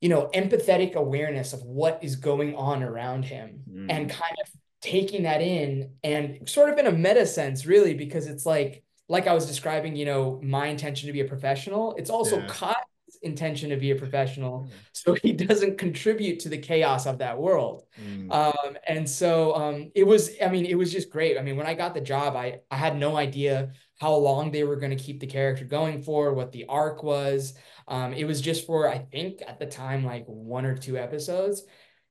you 0.00 0.08
know, 0.08 0.28
empathetic 0.34 0.96
awareness 0.96 1.52
of 1.52 1.62
what 1.62 2.02
is 2.02 2.16
going 2.16 2.56
on 2.56 2.82
around 2.82 3.24
him 3.24 3.62
Mm. 3.70 3.86
and 3.88 4.10
kind 4.10 4.36
of 4.42 4.50
taking 4.82 5.22
that 5.22 5.40
in 5.40 5.92
and 6.02 6.48
sort 6.48 6.68
of 6.68 6.78
in 6.78 6.86
a 6.86 6.92
meta 6.92 7.24
sense, 7.24 7.64
really, 7.64 7.94
because 7.94 8.26
it's 8.26 8.44
like, 8.44 8.82
like 9.08 9.26
I 9.26 9.32
was 9.32 9.46
describing, 9.46 9.96
you 9.96 10.04
know, 10.04 10.40
my 10.42 10.66
intention 10.66 11.06
to 11.06 11.12
be 11.12 11.20
a 11.20 11.24
professional. 11.24 11.94
It's 11.96 12.10
also 12.10 12.38
Yeah. 12.38 12.46
Kyle's 12.48 12.76
intention 13.22 13.70
to 13.70 13.76
be 13.76 13.92
a 13.92 13.94
professional. 13.94 14.68
So 14.92 15.14
he 15.14 15.32
doesn't 15.32 15.78
contribute 15.78 16.40
to 16.40 16.48
the 16.48 16.58
chaos 16.58 17.06
of 17.06 17.18
that 17.18 17.38
world. 17.38 17.84
Mm. 18.02 18.32
Um, 18.32 18.76
and 18.88 19.08
so 19.08 19.54
um, 19.54 19.92
it 19.94 20.04
was, 20.04 20.30
I 20.44 20.48
mean, 20.48 20.66
it 20.66 20.76
was 20.76 20.90
just 20.90 21.10
great. 21.10 21.38
I 21.38 21.42
mean, 21.42 21.56
when 21.56 21.66
I 21.66 21.74
got 21.74 21.94
the 21.94 22.00
job, 22.00 22.34
I, 22.34 22.60
I 22.70 22.76
had 22.76 22.98
no 22.98 23.16
idea 23.16 23.72
how 24.00 24.14
long 24.14 24.50
they 24.50 24.64
were 24.64 24.76
going 24.76 24.96
to 24.96 25.04
keep 25.04 25.20
the 25.20 25.26
character 25.26 25.64
going 25.64 26.02
for, 26.02 26.34
what 26.34 26.50
the 26.50 26.64
arc 26.68 27.04
was. 27.04 27.54
Um, 27.86 28.12
it 28.14 28.24
was 28.24 28.40
just 28.40 28.66
for, 28.66 28.88
I 28.88 28.98
think 28.98 29.42
at 29.46 29.60
the 29.60 29.66
time, 29.66 30.04
like 30.04 30.24
one 30.26 30.64
or 30.64 30.76
two 30.76 30.96
episodes. 30.96 31.62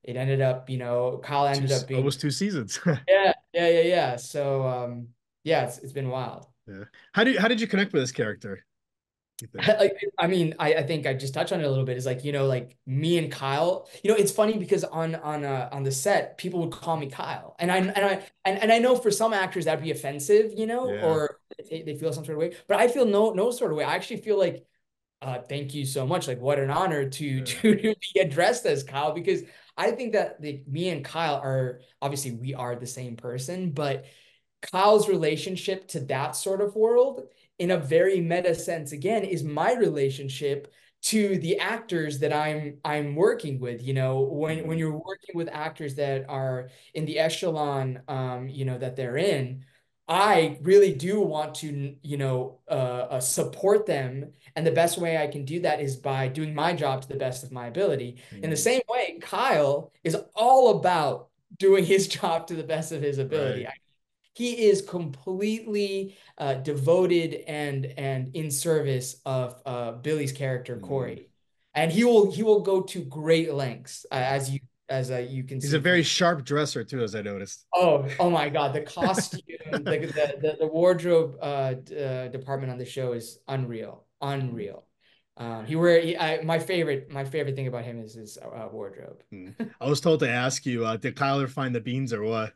It 0.04 0.16
ended 0.18 0.42
up, 0.42 0.70
you 0.70 0.78
know, 0.78 1.20
Kyle 1.24 1.46
ended 1.48 1.72
s- 1.72 1.84
up 1.84 1.88
being, 1.88 2.00
almost 2.00 2.22
two 2.22 2.32
seasons. 2.32 2.80
yeah, 3.08 3.34
yeah, 3.54 3.70
yeah, 3.70 3.82
yeah. 3.82 4.16
So, 4.16 4.68
um, 4.68 5.10
yeah, 5.44 5.66
it's, 5.66 5.78
it's 5.80 5.94
been 5.94 6.10
wild. 6.10 6.48
Yeah. 6.68 6.86
How 7.14 7.24
did 7.24 7.38
how 7.38 7.48
did 7.48 7.60
you 7.62 7.68
connect 7.68 7.94
with 7.94 8.02
this 8.04 8.12
character? 8.12 8.66
Like, 9.54 9.98
I 10.20 10.28
mean, 10.28 10.54
I, 10.60 10.76
I 10.76 10.84
think 10.84 11.08
I 11.08 11.16
just 11.16 11.34
touched 11.34 11.52
on 11.52 11.62
it 11.62 11.64
a 11.66 11.70
little 11.70 11.84
bit. 11.84 11.98
Is 11.98 12.06
like, 12.06 12.24
you 12.24 12.32
know, 12.32 12.46
like 12.46 12.78
me 12.86 13.18
and 13.18 13.32
Kyle, 13.32 13.90
you 14.04 14.12
know, 14.12 14.16
it's 14.18 14.32
funny 14.32 14.58
because 14.60 14.84
on 14.84 15.16
on 15.16 15.44
uh, 15.44 15.68
on 15.72 15.82
the 15.84 15.92
set, 15.92 16.38
people 16.38 16.60
would 16.62 16.72
call 16.72 16.96
me 16.96 17.08
Kyle. 17.10 17.56
And 17.58 17.72
I 17.72 17.78
and 17.78 18.06
I 18.06 18.24
and, 18.46 18.60
and 18.60 18.72
I 18.72 18.78
know 18.78 18.96
for 18.96 19.10
some 19.10 19.34
actors 19.34 19.66
that'd 19.66 19.84
be 19.84 19.90
offensive, 19.92 20.54
you 20.56 20.68
know, 20.68 20.94
Yeah. 20.94 21.02
or 21.02 21.40
they, 21.70 21.82
they 21.82 21.96
feel 21.96 22.14
some 22.14 22.24
sort 22.24 22.38
of 22.38 22.40
way. 22.42 22.56
But 22.68 22.78
I 22.80 22.88
feel 22.88 23.06
no 23.06 23.32
no 23.34 23.50
sort 23.50 23.72
of 23.72 23.78
way. 23.78 23.84
I 23.84 23.96
actually 23.96 24.18
feel 24.18 24.38
like 24.38 24.64
uh 25.22 25.40
thank 25.48 25.74
you 25.74 25.86
so 25.86 26.06
much. 26.08 26.28
Like 26.28 26.40
what 26.42 26.60
an 26.60 26.70
honor 26.72 27.10
to 27.10 27.26
Yeah. 27.26 27.44
to, 27.46 27.76
be 28.14 28.20
addressed 28.20 28.66
as 28.66 28.84
Kyle 28.84 29.14
because 29.14 29.44
I 29.78 29.92
think 29.92 30.14
that 30.14 30.42
the 30.42 30.64
me 30.68 30.90
and 30.90 31.04
Kyle 31.06 31.36
are 31.36 31.82
obviously 32.02 32.32
we 32.32 32.54
are 32.54 32.76
the 32.76 32.88
same 32.88 33.16
person, 33.16 33.72
but 33.72 34.06
Kyle's 34.62 35.10
relationship 35.10 35.88
to 35.90 36.02
that 36.02 36.36
sort 36.36 36.62
of 36.62 36.76
world, 36.76 37.28
in 37.60 37.72
a 37.72 37.78
very 37.78 38.22
meta 38.22 38.54
sense, 38.56 38.92
again, 38.92 39.24
is 39.24 39.44
my 39.44 39.74
relationship 39.74 40.74
to 41.04 41.38
the 41.40 41.58
actors 41.60 42.20
that 42.20 42.32
I'm 42.34 42.78
I'm 42.86 43.16
working 43.16 43.60
with. 43.60 43.82
You 43.82 43.94
know, 43.94 44.22
when 44.22 44.68
when 44.68 44.78
Mhm. 44.78 44.80
you're 44.80 44.92
working 44.98 45.36
with 45.36 45.50
actors 45.52 45.96
that 45.96 46.26
are 46.30 46.70
in 46.94 47.06
the 47.06 47.20
echelon, 47.20 48.02
um, 48.08 48.48
you 48.50 48.66
know, 48.66 48.78
that 48.78 48.96
they're 48.96 49.18
in, 49.18 49.66
I 50.12 50.58
really 50.62 50.94
do 50.94 51.22
want 51.22 51.56
to, 51.56 51.96
you 52.04 52.18
know, 52.18 52.60
uh, 52.70 53.08
uh, 53.12 53.20
support 53.22 53.86
them, 53.86 54.34
and 54.58 54.68
the 54.68 54.72
best 54.72 54.98
way 54.98 55.18
I 55.18 55.28
can 55.28 55.46
do 55.46 55.62
that 55.62 55.80
is 55.80 55.96
by 55.96 56.28
doing 56.28 56.54
my 56.54 56.74
job 56.74 57.02
to 57.04 57.08
the 57.08 57.16
best 57.16 57.46
of 57.46 57.54
my 57.54 57.68
ability. 57.68 58.18
In 58.44 58.50
the 58.50 58.58
same 58.58 58.82
way, 58.90 59.20
Kyle 59.22 59.94
is 60.04 60.18
all 60.36 60.80
about 60.80 61.30
doing 61.58 61.86
his 61.86 62.08
job 62.20 62.46
to 62.48 62.56
the 62.56 62.64
best 62.64 62.92
of 62.92 63.02
his 63.02 63.20
ability. 63.20 63.64
Right. 63.64 63.74
He 64.34 64.68
is 64.68 64.82
completely 64.82 66.18
uh, 66.38 66.56
devoted 66.56 67.46
and 67.48 67.86
and 67.98 68.36
in 68.36 68.52
service 68.52 69.22
of 69.26 69.62
uh, 69.66 69.94
Billy's 69.94 70.34
character 70.34 70.76
Mm. 70.76 70.82
Corey, 70.82 71.28
and 71.74 71.90
he 71.90 72.04
will 72.04 72.30
he 72.30 72.44
will 72.44 72.64
go 72.64 72.82
to 72.82 73.02
great 73.06 73.54
lengths 73.54 74.06
uh, 74.12 74.16
as 74.16 74.50
you 74.50 74.60
as 74.92 75.10
uh, 75.10 75.18
you 75.18 75.44
can 75.44 75.58
He's 75.58 75.64
see. 75.64 75.68
He's 75.70 75.74
a 75.74 75.80
very 75.80 76.04
sharp 76.04 76.44
dresser 76.44 76.84
too, 76.84 77.02
as 77.02 77.16
I 77.16 77.22
noticed. 77.22 77.66
Oh, 77.74 78.06
oh 78.20 78.30
my 78.30 78.50
God! 78.50 78.74
The 78.74 78.82
costume, 78.82 79.42
the, 79.72 79.80
the 79.80 80.38
the 80.42 80.58
the 80.60 80.68
wardrobe 80.68 81.38
uh, 81.42 81.74
uh 81.96 82.28
department 82.28 82.72
on 82.72 82.78
the 82.78 82.86
show 82.86 83.14
is 83.14 83.40
unreal, 83.48 84.04
unreal. 84.22 84.86
Um, 85.38 85.66
he 85.66 85.76
wear 85.76 86.00
he, 86.02 86.18
I, 86.18 86.44
my 86.44 86.60
favorite 86.60 87.10
my 87.10 87.24
favorite 87.24 87.56
thing 87.56 87.68
about 87.68 87.86
him 87.86 88.00
is 88.00 88.14
his 88.14 88.38
uh, 88.38 88.68
wardrobe. 88.72 89.24
I 89.80 89.90
was 89.90 90.02
told 90.02 90.20
to 90.20 90.30
ask 90.30 90.66
you, 90.66 90.86
uh, 90.86 90.98
did 90.98 91.16
Kyler 91.16 91.50
find 91.50 91.74
the 91.74 91.82
beans 91.82 92.14
or 92.14 92.24
what? 92.24 92.54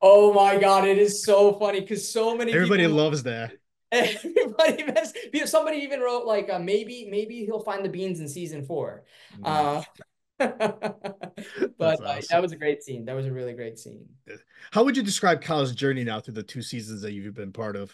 Oh 0.00 0.32
my 0.32 0.58
God! 0.58 0.86
It 0.86 0.98
is 0.98 1.24
so 1.24 1.54
funny 1.54 1.80
because 1.80 2.08
so 2.08 2.36
many 2.36 2.52
Everybody 2.52 2.84
people, 2.84 2.96
loves 2.96 3.24
that. 3.24 3.52
everybody 3.92 4.84
mess, 4.84 5.14
somebody 5.46 5.78
even 5.78 6.00
wrote 6.00 6.26
like 6.26 6.50
uh, 6.50 6.58
maybe 6.58 7.08
maybe 7.10 7.46
he'll 7.46 7.62
find 7.62 7.82
the 7.82 7.88
beans 7.88 8.20
in 8.20 8.28
season 8.28 8.62
four. 8.66 9.04
Uh, 9.42 9.82
but 10.38 11.78
That's 11.78 12.00
uh, 12.00 12.20
that 12.30 12.42
was 12.42 12.52
a 12.52 12.56
great 12.56 12.82
scene. 12.82 13.04
That 13.04 13.14
was 13.14 13.26
a 13.26 13.32
really 13.32 13.54
great 13.54 13.78
scene. 13.78 14.06
How 14.70 14.84
would 14.84 14.96
you 14.96 15.02
describe 15.02 15.42
Kyle's 15.42 15.74
journey 15.74 16.04
now 16.04 16.20
through 16.20 16.34
the 16.34 16.42
two 16.42 16.62
seasons 16.62 17.02
that 17.02 17.12
you've 17.12 17.34
been 17.34 17.52
part 17.52 17.76
of? 17.76 17.92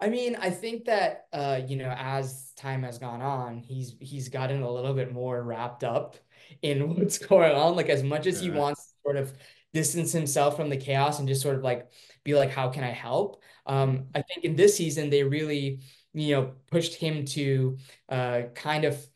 I 0.00 0.08
mean, 0.08 0.36
I 0.36 0.50
think 0.50 0.84
that 0.86 1.26
uh, 1.32 1.60
you 1.66 1.76
know, 1.76 1.94
as 1.96 2.52
time 2.56 2.82
has 2.82 2.98
gone 2.98 3.22
on, 3.22 3.58
he's 3.58 3.96
he's 4.00 4.28
gotten 4.28 4.62
a 4.62 4.70
little 4.70 4.92
bit 4.92 5.12
more 5.12 5.42
wrapped 5.42 5.84
up 5.84 6.16
in 6.62 6.94
what's 6.96 7.18
going 7.18 7.54
on. 7.54 7.76
Like 7.76 7.88
as 7.88 8.02
much 8.02 8.26
as 8.26 8.40
he 8.40 8.50
wants 8.50 8.86
to 8.86 8.92
sort 9.04 9.16
of 9.16 9.32
distance 9.72 10.12
himself 10.12 10.56
from 10.56 10.68
the 10.68 10.76
chaos 10.76 11.18
and 11.18 11.28
just 11.28 11.42
sort 11.42 11.56
of 11.56 11.62
like 11.62 11.88
be 12.24 12.34
like, 12.34 12.50
how 12.50 12.68
can 12.68 12.84
I 12.84 12.90
help? 12.90 13.42
Um, 13.66 14.06
I 14.14 14.22
think 14.22 14.44
in 14.44 14.56
this 14.56 14.76
season 14.76 15.10
they 15.10 15.22
really, 15.22 15.80
you 16.12 16.34
know, 16.34 16.52
pushed 16.70 16.94
him 16.94 17.24
to 17.26 17.78
uh 18.08 18.42
kind 18.54 18.84
of 18.84 19.06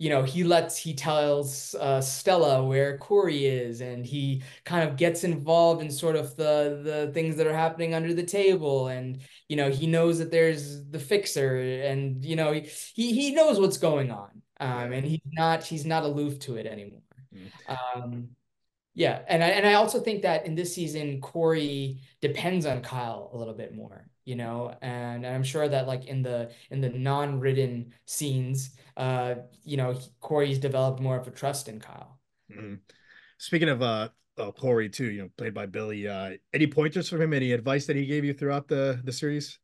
you 0.00 0.10
know, 0.10 0.24
he 0.24 0.44
lets 0.44 0.78
he 0.78 0.94
tells 0.94 1.74
uh, 1.76 2.00
Stella 2.00 2.64
where 2.64 2.98
Corey 2.98 3.46
is, 3.46 3.82
and 3.82 4.04
he 4.06 4.42
kind 4.64 4.88
of 4.88 4.96
gets 4.96 5.24
involved 5.24 5.82
in 5.82 5.90
sort 5.92 6.16
of 6.16 6.36
the 6.36 6.80
the 6.84 7.12
things 7.14 7.36
that 7.36 7.46
are 7.46 7.54
happening 7.54 7.94
under 7.94 8.14
the 8.14 8.24
table, 8.24 8.88
and 8.88 9.20
you 9.48 9.56
know, 9.56 9.70
he 9.70 9.86
knows 9.86 10.18
that 10.18 10.32
there's 10.32 10.84
the 10.90 10.98
fixer, 11.00 11.56
and 11.82 12.24
you 12.24 12.36
know, 12.36 12.52
he 12.54 13.12
he 13.14 13.34
knows 13.34 13.60
what's 13.60 13.78
going 13.78 14.10
on, 14.10 14.42
um, 14.60 14.92
and 14.92 15.06
he's 15.06 15.20
not 15.26 15.64
he's 15.64 15.86
not 15.86 16.04
aloof 16.04 16.40
to 16.40 16.56
it 16.56 16.66
anymore. 16.66 17.02
Mm, 17.34 17.52
Um, 17.68 18.28
yeah, 18.94 19.22
and 19.28 19.44
I 19.44 19.48
and 19.50 19.66
I 19.66 19.74
also 19.74 20.00
think 20.00 20.22
that 20.22 20.46
in 20.46 20.54
this 20.56 20.74
season, 20.74 21.20
Corey 21.20 22.02
depends 22.20 22.66
on 22.66 22.82
Kyle 22.82 23.30
a 23.34 23.38
little 23.38 23.54
bit 23.54 23.74
more, 23.74 24.09
you 24.30 24.36
know, 24.36 24.56
and, 24.80 25.26
and 25.26 25.34
I'm 25.34 25.42
sure 25.42 25.68
that 25.68 25.86
like 25.92 26.04
in 26.06 26.22
the 26.22 26.38
in 26.70 26.80
the 26.80 26.90
non-written 26.90 27.92
scenes, 28.06 28.58
uh, 28.96 29.34
you 29.64 29.76
know, 29.76 29.90
Corey's 30.20 30.58
developed 30.58 31.00
more 31.00 31.18
of 31.18 31.26
a 31.26 31.32
trust 31.32 31.68
in 31.68 31.80
Kyle. 31.80 32.18
mm. 32.50 32.78
Speaking 33.38 33.68
of 33.68 33.82
uh 33.82 34.08
oh, 34.36 34.52
Corey 34.52 34.88
too, 34.88 35.10
you 35.10 35.22
know, 35.22 35.30
played 35.36 35.54
by 35.54 35.66
Billy. 35.66 36.06
Uh 36.06 36.30
any 36.52 36.66
pointers 36.66 37.08
from 37.08 37.20
him? 37.22 37.32
Any 37.32 37.52
advice 37.52 37.86
that 37.86 37.96
he 37.96 38.06
gave 38.06 38.24
you 38.24 38.34
throughout 38.34 38.68
the 38.68 39.00
the 39.04 39.12
series? 39.12 39.58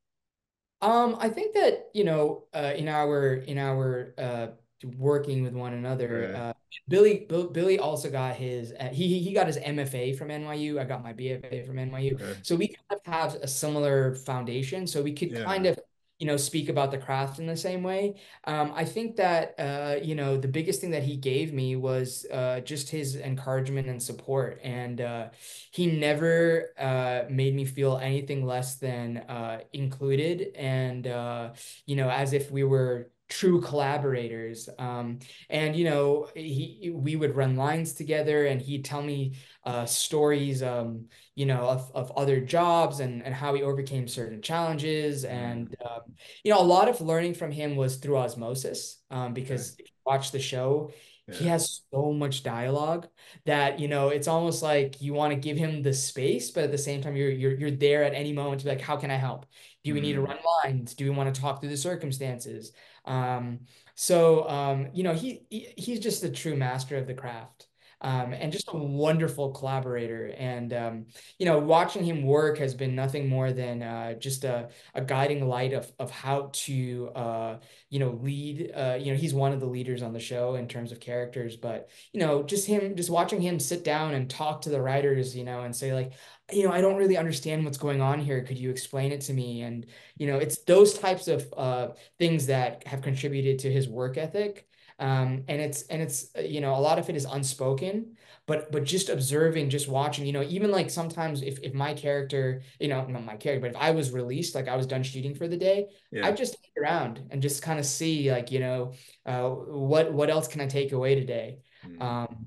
Um, 0.83 1.17
I 1.19 1.29
think 1.31 1.55
that, 1.55 1.89
you 1.95 2.05
know, 2.05 2.45
uh, 2.53 2.73
in 2.77 2.89
our 2.89 3.35
in 3.35 3.59
our 3.59 4.15
uh 4.19 4.47
working 4.85 5.43
with 5.43 5.55
one 5.55 5.73
another, 5.75 6.31
Right. 6.33 6.35
uh 6.35 6.53
Billy 6.89 7.27
Bill, 7.29 7.49
Billy 7.49 7.79
also 7.79 8.11
got 8.11 8.37
his 8.37 8.73
uh, 8.79 8.89
he 8.93 9.19
he 9.21 9.33
got 9.33 9.47
his 9.47 9.57
MFA 9.59 10.13
from 10.13 10.29
NYU. 10.31 10.79
I 10.79 10.85
got 10.85 11.03
my 11.03 11.13
BFA 11.13 11.63
from 11.67 11.79
NYU. 11.79 12.15
Okay. 12.15 12.35
So 12.43 12.55
we 12.57 12.69
kind 12.69 13.01
of 13.01 13.13
have 13.13 13.35
a 13.37 13.49
similar 13.49 14.15
foundation. 14.15 14.87
So 14.87 15.03
we 15.03 15.13
could 15.13 15.35
kind 15.35 15.67
of, 15.67 15.79
you 16.19 16.27
know, 16.27 16.37
speak 16.37 16.69
about 16.69 16.91
the 16.91 16.99
craft 16.99 17.39
in 17.39 17.47
the 17.47 17.57
same 17.57 17.83
way. 17.83 18.21
Um, 18.45 18.73
I 18.75 18.85
think 18.85 19.17
that 19.17 19.55
uh, 19.59 19.97
you 20.03 20.15
know, 20.15 20.37
the 20.37 20.49
biggest 20.49 20.81
thing 20.81 20.91
that 20.91 21.03
he 21.03 21.17
gave 21.17 21.53
me 21.53 21.77
was 21.77 22.27
uh 22.33 22.61
just 22.61 22.89
his 22.91 23.17
encouragement 23.17 23.89
and 23.89 24.03
support. 24.03 24.61
And 24.63 25.01
uh 25.01 25.31
he 25.73 25.87
never 25.87 26.73
uh, 26.79 27.25
made 27.31 27.55
me 27.55 27.65
feel 27.65 27.99
anything 27.99 28.47
less 28.47 28.77
than 28.77 29.19
uh, 29.19 29.61
included 29.73 30.53
and 30.57 31.07
uh, 31.07 31.53
you 31.87 31.97
know 31.97 32.09
as 32.11 32.33
if 32.33 32.51
we 32.51 32.65
were 32.65 33.11
true 33.29 33.61
collaborators 33.61 34.69
um, 34.79 35.19
and 35.51 35.75
you 35.75 35.85
know 35.85 36.29
he 36.35 36.93
we 36.95 37.17
would 37.17 37.35
run 37.35 37.57
lines 37.57 37.93
together 37.93 38.47
and 38.47 38.63
he'd 38.63 38.85
tell 38.85 39.03
me 39.03 39.35
uh, 39.65 39.85
stories 39.85 40.63
um, 40.63 41.07
you 41.35 41.45
know 41.45 41.63
of, 41.63 41.91
of 41.95 42.13
other 42.17 42.41
jobs 42.41 43.01
and, 43.01 43.25
and 43.25 43.35
how 43.35 43.55
he 43.55 43.63
overcame 43.63 44.07
certain 44.07 44.41
challenges 44.41 45.25
Mm, 45.25 45.31
and 45.31 45.77
um, 45.85 46.15
you 46.45 46.53
know 46.53 46.61
a 46.61 46.63
lot 46.63 46.89
of 46.89 47.01
learning 47.01 47.35
from 47.35 47.51
him 47.51 47.75
was 47.77 47.97
through 47.97 48.17
osmosis 48.17 49.03
um, 49.11 49.35
because 49.35 49.75
if 49.79 49.87
you 49.87 49.93
watch 50.05 50.31
the 50.31 50.39
show 50.39 50.93
he 51.31 51.47
has 51.47 51.83
so 51.93 52.13
much 52.13 52.43
dialogue 52.43 53.09
that 53.45 53.79
you 53.81 53.89
know 53.89 54.09
it's 54.11 54.29
almost 54.29 54.63
like 54.63 55.01
you 55.03 55.13
want 55.13 55.33
to 55.33 55.39
give 55.39 55.57
him 55.57 55.83
the 55.83 55.93
space 55.93 56.51
but 56.51 56.65
at 56.65 56.71
the 56.71 56.79
same 56.79 57.01
time 57.03 57.17
you're 57.17 57.31
you're 57.31 57.55
you're 57.55 57.71
there 57.71 58.05
at 58.05 58.15
any 58.15 58.33
moment 58.33 58.61
to 58.61 58.65
be 58.67 58.71
like 58.71 58.81
how 58.81 58.97
can 58.97 59.11
I 59.11 59.17
help? 59.17 59.47
Do 59.85 59.93
we 59.95 60.01
need 60.01 60.15
to 60.15 60.21
Mm, 60.21 60.23
run 60.23 60.39
lines? 60.65 60.95
Do 60.95 61.05
we 61.05 61.11
want 61.11 61.33
to 61.35 61.41
talk 61.41 61.61
through 61.61 61.71
the 61.71 61.77
circumstances? 61.77 62.73
Um 63.05 63.61
so 63.95 64.49
um 64.49 64.89
you 64.93 65.03
know 65.03 65.15
he, 65.15 65.43
he 65.51 65.69
he's 65.77 66.01
just 66.01 66.23
a 66.25 66.31
true 66.31 66.57
master 66.57 66.97
of 66.97 67.07
the 67.07 67.15
craft 67.15 67.66
um 68.03 68.33
and 68.35 68.53
just 68.53 68.69
a 68.69 68.77
wonderful 68.77 69.51
collaborator 69.53 70.35
and 70.37 70.73
um 70.75 71.07
you 71.39 71.47
know 71.47 71.59
watching 71.59 72.05
him 72.05 72.23
work 72.23 72.59
has 72.59 72.75
been 72.75 72.95
nothing 72.95 73.29
more 73.29 73.53
than 73.53 73.83
uh 73.83 74.13
just 74.15 74.45
a, 74.45 74.69
a 74.95 75.01
guiding 75.01 75.49
light 75.49 75.73
of 75.73 75.91
of 75.99 76.11
how 76.11 76.51
to 76.53 77.09
uh 77.15 77.57
you 77.89 77.99
know 77.99 78.19
lead 78.23 78.71
uh 78.77 78.97
you 79.01 79.13
know 79.13 79.19
he's 79.19 79.33
one 79.35 79.53
of 79.53 79.61
the 79.61 79.67
leaders 79.67 80.03
on 80.03 80.13
the 80.13 80.21
show 80.21 80.57
in 80.57 80.69
terms 80.69 80.93
of 80.93 81.01
characters 81.01 81.57
but 81.57 81.89
you 82.13 82.21
know, 82.21 82.43
just 82.43 82.67
him, 82.67 82.97
just 82.97 83.11
watching 83.11 83.41
him 83.41 83.59
sit 83.61 83.85
down 83.85 84.15
and 84.15 84.29
talk 84.29 84.63
to 84.63 84.71
the 84.71 84.81
writers, 84.81 85.37
you 85.37 85.45
know, 85.45 85.63
and 85.63 85.75
say 85.75 85.93
like, 85.95 86.13
you 86.53 86.65
know, 86.65 86.73
I 86.73 86.81
don't 86.81 86.97
really 86.97 87.17
understand 87.17 87.65
what's 87.65 87.79
going 87.79 88.01
on 88.01 88.21
here. 88.21 88.43
Could 88.43 88.59
you 88.59 88.71
explain 88.71 89.13
it 89.13 89.21
to 89.23 89.33
me? 89.33 89.63
And, 89.63 89.87
you 90.17 90.27
know, 90.27 90.39
it's 90.39 90.59
those 90.59 90.99
types 90.99 91.29
of 91.29 91.53
uh, 91.57 91.89
things 92.19 92.47
that 92.47 92.87
have 92.87 93.03
contributed 93.03 93.59
to 93.61 93.73
his 93.73 93.89
work 93.89 94.17
ethic. 94.17 94.69
Um, 94.99 95.45
and 95.49 95.61
it's 95.61 95.83
and 95.85 96.01
it's 96.01 96.31
uh, 96.37 96.41
you 96.41 96.61
know 96.61 96.75
a 96.75 96.81
lot 96.81 96.99
of 96.99 97.09
it 97.11 97.17
is 97.17 97.27
unspoken, 97.27 98.17
but 98.47 98.73
but 98.73 98.85
just 98.85 99.09
observing, 99.11 99.69
just 99.71 99.89
watching, 99.89 100.25
you 100.27 100.33
know, 100.33 100.43
even 100.43 100.71
like 100.71 100.89
sometimes 100.91 101.43
if 101.43 101.59
if 101.63 101.75
my 101.75 101.93
character, 101.95 102.63
you 102.81 102.89
know, 102.89 103.05
not 103.07 103.25
my 103.25 103.37
character, 103.37 103.61
but 103.61 103.71
if 103.73 103.77
I 103.77 103.91
was 103.91 104.11
released, 104.11 104.55
like 104.55 104.69
I 104.69 104.77
was 104.77 104.87
done 104.87 105.03
shooting 105.03 105.35
for 105.35 105.49
the 105.49 105.57
day, 105.57 105.89
I 106.23 106.31
yeah. 106.31 106.33
just 106.33 106.57
hang 106.57 106.83
around 106.85 107.27
and 107.31 107.43
just 107.43 107.63
kind 107.63 107.79
of 107.79 107.85
see 107.87 108.31
like, 108.31 108.51
you 108.51 108.61
know, 108.61 108.93
uh, 109.27 109.49
what 109.51 110.13
what 110.13 110.31
else 110.31 110.49
can 110.49 110.61
I 110.63 110.67
take 110.67 110.93
away 110.93 111.15
today? 111.15 111.59
Mm, 111.85 112.01
Um, 112.01 112.47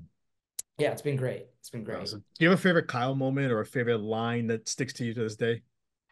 yeah, 0.78 0.92
it's 0.92 1.02
been 1.02 1.16
great. 1.16 1.46
It's 1.60 1.70
been 1.70 1.84
great. 1.84 2.00
awesome. 2.02 2.24
Do 2.38 2.44
you 2.44 2.50
have 2.50 2.58
a 2.58 2.62
favorite 2.62 2.88
Kyle 2.88 3.14
moment 3.14 3.52
or 3.52 3.60
a 3.60 3.66
favorite 3.66 3.98
line 4.00 4.46
that 4.48 4.68
sticks 4.68 4.92
to 4.94 5.04
you 5.04 5.14
to 5.14 5.20
this 5.22 5.36
day? 5.36 5.62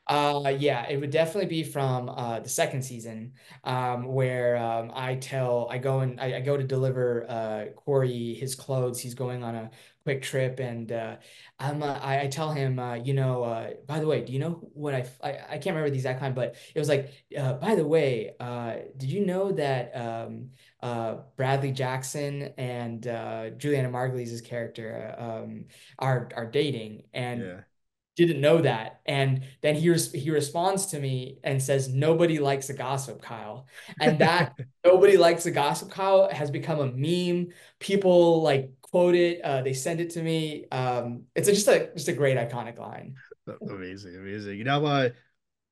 Uh, 0.08 0.54
yeah, 0.58 0.88
it 0.88 0.96
would 0.96 1.10
definitely 1.10 1.44
be 1.50 1.62
from 1.62 2.08
uh, 2.08 2.40
the 2.40 2.48
second 2.48 2.80
season, 2.82 3.34
um, 3.64 4.06
where 4.06 4.56
um, 4.56 4.90
I 4.94 5.16
tell 5.16 5.68
I 5.70 5.76
go 5.76 6.00
and 6.00 6.18
I, 6.18 6.36
I 6.36 6.40
go 6.40 6.56
to 6.56 6.64
deliver 6.64 7.26
uh, 7.28 7.66
Corey 7.76 8.32
his 8.32 8.54
clothes. 8.54 8.98
He's 9.00 9.12
going 9.12 9.44
on 9.44 9.54
a 9.54 9.70
quick 10.04 10.22
trip, 10.22 10.60
and 10.60 10.90
uh, 10.92 11.16
I'm 11.58 11.82
uh, 11.82 11.98
I, 12.00 12.22
I 12.22 12.26
tell 12.28 12.50
him, 12.52 12.78
uh, 12.78 12.94
you 12.94 13.12
know, 13.12 13.74
by 13.86 14.00
the 14.00 14.06
way, 14.06 14.22
do 14.24 14.32
you 14.32 14.38
know 14.38 14.52
what 14.72 14.94
I, 14.94 15.06
I 15.22 15.30
I 15.30 15.58
can't 15.58 15.66
remember 15.76 15.90
the 15.90 15.96
exact 15.96 16.22
line, 16.22 16.32
but 16.32 16.56
it 16.74 16.78
was 16.78 16.88
like, 16.88 17.12
by 17.60 17.74
the 17.74 17.86
way, 17.86 18.32
did 18.96 19.10
you 19.10 19.26
know 19.26 19.52
that 19.52 19.94
um, 19.94 20.52
uh, 20.80 21.16
Bradley 21.36 21.72
Jackson 21.72 22.44
and 22.56 23.02
Julianna 23.58 23.90
Margulies' 23.90 24.42
character 24.42 25.14
um, 25.18 25.66
are 25.98 26.30
are 26.34 26.46
dating, 26.46 27.02
and 27.12 27.42
Yeah. 27.42 27.60
Didn't 28.26 28.40
know 28.40 28.60
that. 28.60 29.00
And 29.06 29.44
then 29.60 29.74
he 29.74 29.88
res 29.90 30.12
he 30.12 30.30
responds 30.30 30.86
to 30.86 31.00
me 31.00 31.38
and 31.44 31.62
says, 31.62 31.88
"Nobody 31.88 32.38
likes 32.38 32.68
a 32.70 32.74
gossip, 32.74 33.22
Kyle." 33.22 33.66
And 34.00 34.18
that 34.18 34.58
nobody 34.84 35.16
likes 35.16 35.46
a 35.46 35.50
gossip, 35.50 35.90
Kyle 35.90 36.28
has 36.30 36.50
become 36.50 36.80
a 36.80 36.92
meme. 36.92 37.48
People 37.78 38.42
like 38.42 38.70
quote 38.82 39.14
it. 39.14 39.40
Uh, 39.42 39.62
they 39.62 39.72
send 39.72 40.00
it 40.00 40.10
to 40.10 40.22
me. 40.22 40.66
Um, 40.70 41.24
it's 41.34 41.48
a, 41.48 41.52
just 41.52 41.68
a 41.68 41.90
just 41.94 42.08
a 42.08 42.12
great 42.12 42.36
iconic 42.36 42.78
line. 42.78 43.14
Amazing, 43.70 44.16
amazing. 44.16 44.58
You 44.58 44.64
know, 44.64 44.84
uh, 44.84 45.10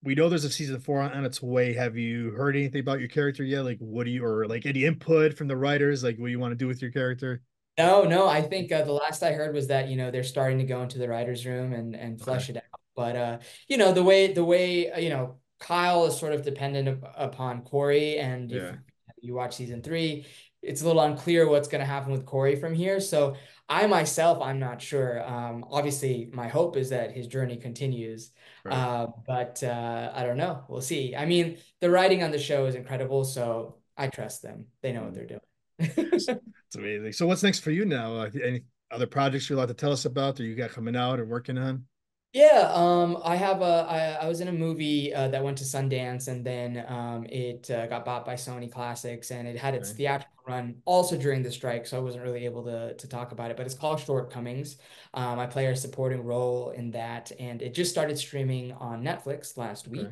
we 0.03 0.15
know 0.15 0.29
there's 0.29 0.45
a 0.45 0.51
season 0.51 0.81
four 0.81 1.01
on, 1.01 1.13
on 1.13 1.25
its 1.25 1.43
way. 1.43 1.75
Have 1.75 1.97
you 1.97 2.31
heard 2.31 2.57
anything 2.57 2.81
about 2.81 3.01
your 3.01 3.09
character 3.09 3.43
yet? 3.43 3.63
Like, 3.63 3.79
what 3.81 4.05
do 4.05 4.11
you, 4.11 4.25
or 4.25 4.47
like 4.47 4.67
any 4.67 4.85
input 4.85 5.37
from 5.37 5.49
the 5.49 5.57
writers? 5.57 6.05
Like, 6.05 6.17
what 6.17 6.27
do 6.27 6.31
you 6.31 6.39
want 6.39 6.53
to 6.53 6.57
do 6.57 6.67
with 6.67 6.81
your 6.81 6.91
character? 6.91 7.43
No, 7.79 8.05
no, 8.05 8.27
I 8.27 8.41
think 8.41 8.73
uh, 8.73 8.83
the 8.83 8.93
last 8.93 9.23
I 9.23 9.33
heard 9.33 9.55
was 9.55 9.67
that, 9.69 9.89
you 9.89 9.97
know, 9.97 10.11
they're 10.11 10.23
starting 10.25 10.59
to 10.59 10.65
go 10.65 10.83
into 10.83 10.99
the 10.99 11.09
writer's 11.09 11.45
room 11.45 11.73
and 11.73 11.95
and 11.95 12.21
Okay. 12.27 12.53
it 12.53 12.57
out. 12.57 12.81
But 12.95 13.17
uh, 13.17 13.39
you 13.69 13.77
know, 13.77 13.93
the 13.93 14.03
way 14.03 14.33
the 14.33 14.45
way, 14.45 14.91
uh, 14.91 14.99
you 14.99 15.11
know, 15.11 15.37
Kyle 15.61 16.07
is 16.07 16.19
sort 16.19 16.33
of 16.33 16.43
dependent 16.43 16.89
up, 16.89 17.15
upon 17.17 17.63
Corey, 17.63 18.19
and 18.19 18.51
if 18.51 18.63
Yeah. 18.63 18.77
you 19.21 19.35
watch 19.35 19.57
season 19.57 19.83
three, 19.83 20.27
it's 20.63 20.81
a 20.83 20.87
little 20.87 21.03
unclear 21.03 21.49
what's 21.49 21.69
going 21.69 21.81
to 21.81 21.87
happen 21.87 22.13
with 22.13 22.25
Corey 22.25 22.57
from 22.57 22.73
here. 22.75 22.99
So 23.01 23.37
I 23.69 23.87
myself, 23.87 24.41
I'm 24.43 24.59
not 24.59 24.81
sure. 24.81 25.23
Um, 25.29 25.65
obviously, 25.71 26.31
my 26.33 26.49
hope 26.49 26.77
is 26.79 26.91
that 26.91 27.13
his 27.13 27.27
journey 27.27 27.57
continues. 27.59 28.31
Right. 28.65 28.75
Uh, 28.75 29.07
but 29.27 29.63
uh, 29.63 30.13
I 30.15 30.25
don't 30.25 30.37
know. 30.39 30.65
We'll 30.69 30.81
see. 30.81 31.15
I 31.15 31.27
mean, 31.27 31.59
the 31.81 31.91
writing 31.91 32.23
on 32.23 32.31
the 32.31 32.39
show 32.39 32.67
is 32.67 32.75
incredible, 32.75 33.25
so 33.25 33.77
I 33.97 34.09
trust 34.09 34.43
them. 34.43 34.67
They 34.83 34.93
know 34.93 35.03
what 35.03 35.13
Mm. 35.13 35.15
they're 35.15 35.27
doing. 35.27 35.41
It's 35.79 36.77
amazing. 36.77 37.13
So, 37.13 37.27
what's 37.27 37.43
next 37.43 37.61
for 37.61 37.71
you 37.71 37.85
now? 37.85 38.17
Uh, 38.17 38.31
any 38.43 38.63
other 38.91 39.07
projects 39.07 39.49
you'd 39.49 39.57
like 39.57 39.69
to 39.69 39.75
tell 39.75 39.93
us 39.93 40.05
about, 40.05 40.41
or 40.41 40.45
you 40.45 40.55
got 40.55 40.71
coming 40.71 40.97
out 40.97 41.21
or 41.21 41.25
working 41.25 41.59
on? 41.59 41.87
Yeah, 42.33 42.71
um, 42.75 43.17
I 43.25 43.37
have 43.37 43.63
a 43.63 43.87
I, 43.89 43.99
I 44.25 44.29
was 44.29 44.41
in 44.43 44.49
a 44.49 44.53
movie 44.53 45.15
uh, 45.15 45.29
that 45.29 45.43
went 45.43 45.57
to 45.59 45.65
Sundance 45.65 46.29
and 46.29 46.45
then 46.45 46.85
um, 46.87 47.25
it 47.31 47.71
uh, 47.71 47.87
got 47.87 48.05
bought 48.05 48.27
by 48.27 48.35
Sony 48.35 48.71
Classics 48.71 49.31
and 49.31 49.49
it 49.49 49.57
had 49.57 49.75
its 49.75 49.91
Okay. 49.91 49.93
theatrical 49.93 50.35
run 50.47 50.83
also 50.85 51.17
during 51.17 51.43
the 51.43 51.51
strike, 51.51 51.87
so 51.87 51.97
I 51.97 52.01
wasn't 52.01 52.25
really 52.25 52.45
able 52.45 52.63
to 52.65 52.95
to 52.95 53.09
talk 53.09 53.33
about 53.33 53.51
it. 53.51 53.57
But 53.57 53.65
it's 53.65 53.75
called 53.75 54.01
Shortcomings. 54.01 54.77
Um, 55.15 55.39
I 55.39 55.47
play 55.47 55.67
a 55.67 55.75
supporting 55.77 56.23
role 56.25 56.71
in 56.71 56.91
that, 56.91 57.33
and 57.41 57.63
it 57.63 57.73
just 57.75 57.91
started 57.91 58.19
streaming 58.19 58.73
on 58.73 59.03
Netflix 59.03 59.57
last 59.57 59.89
Okay. 59.89 60.11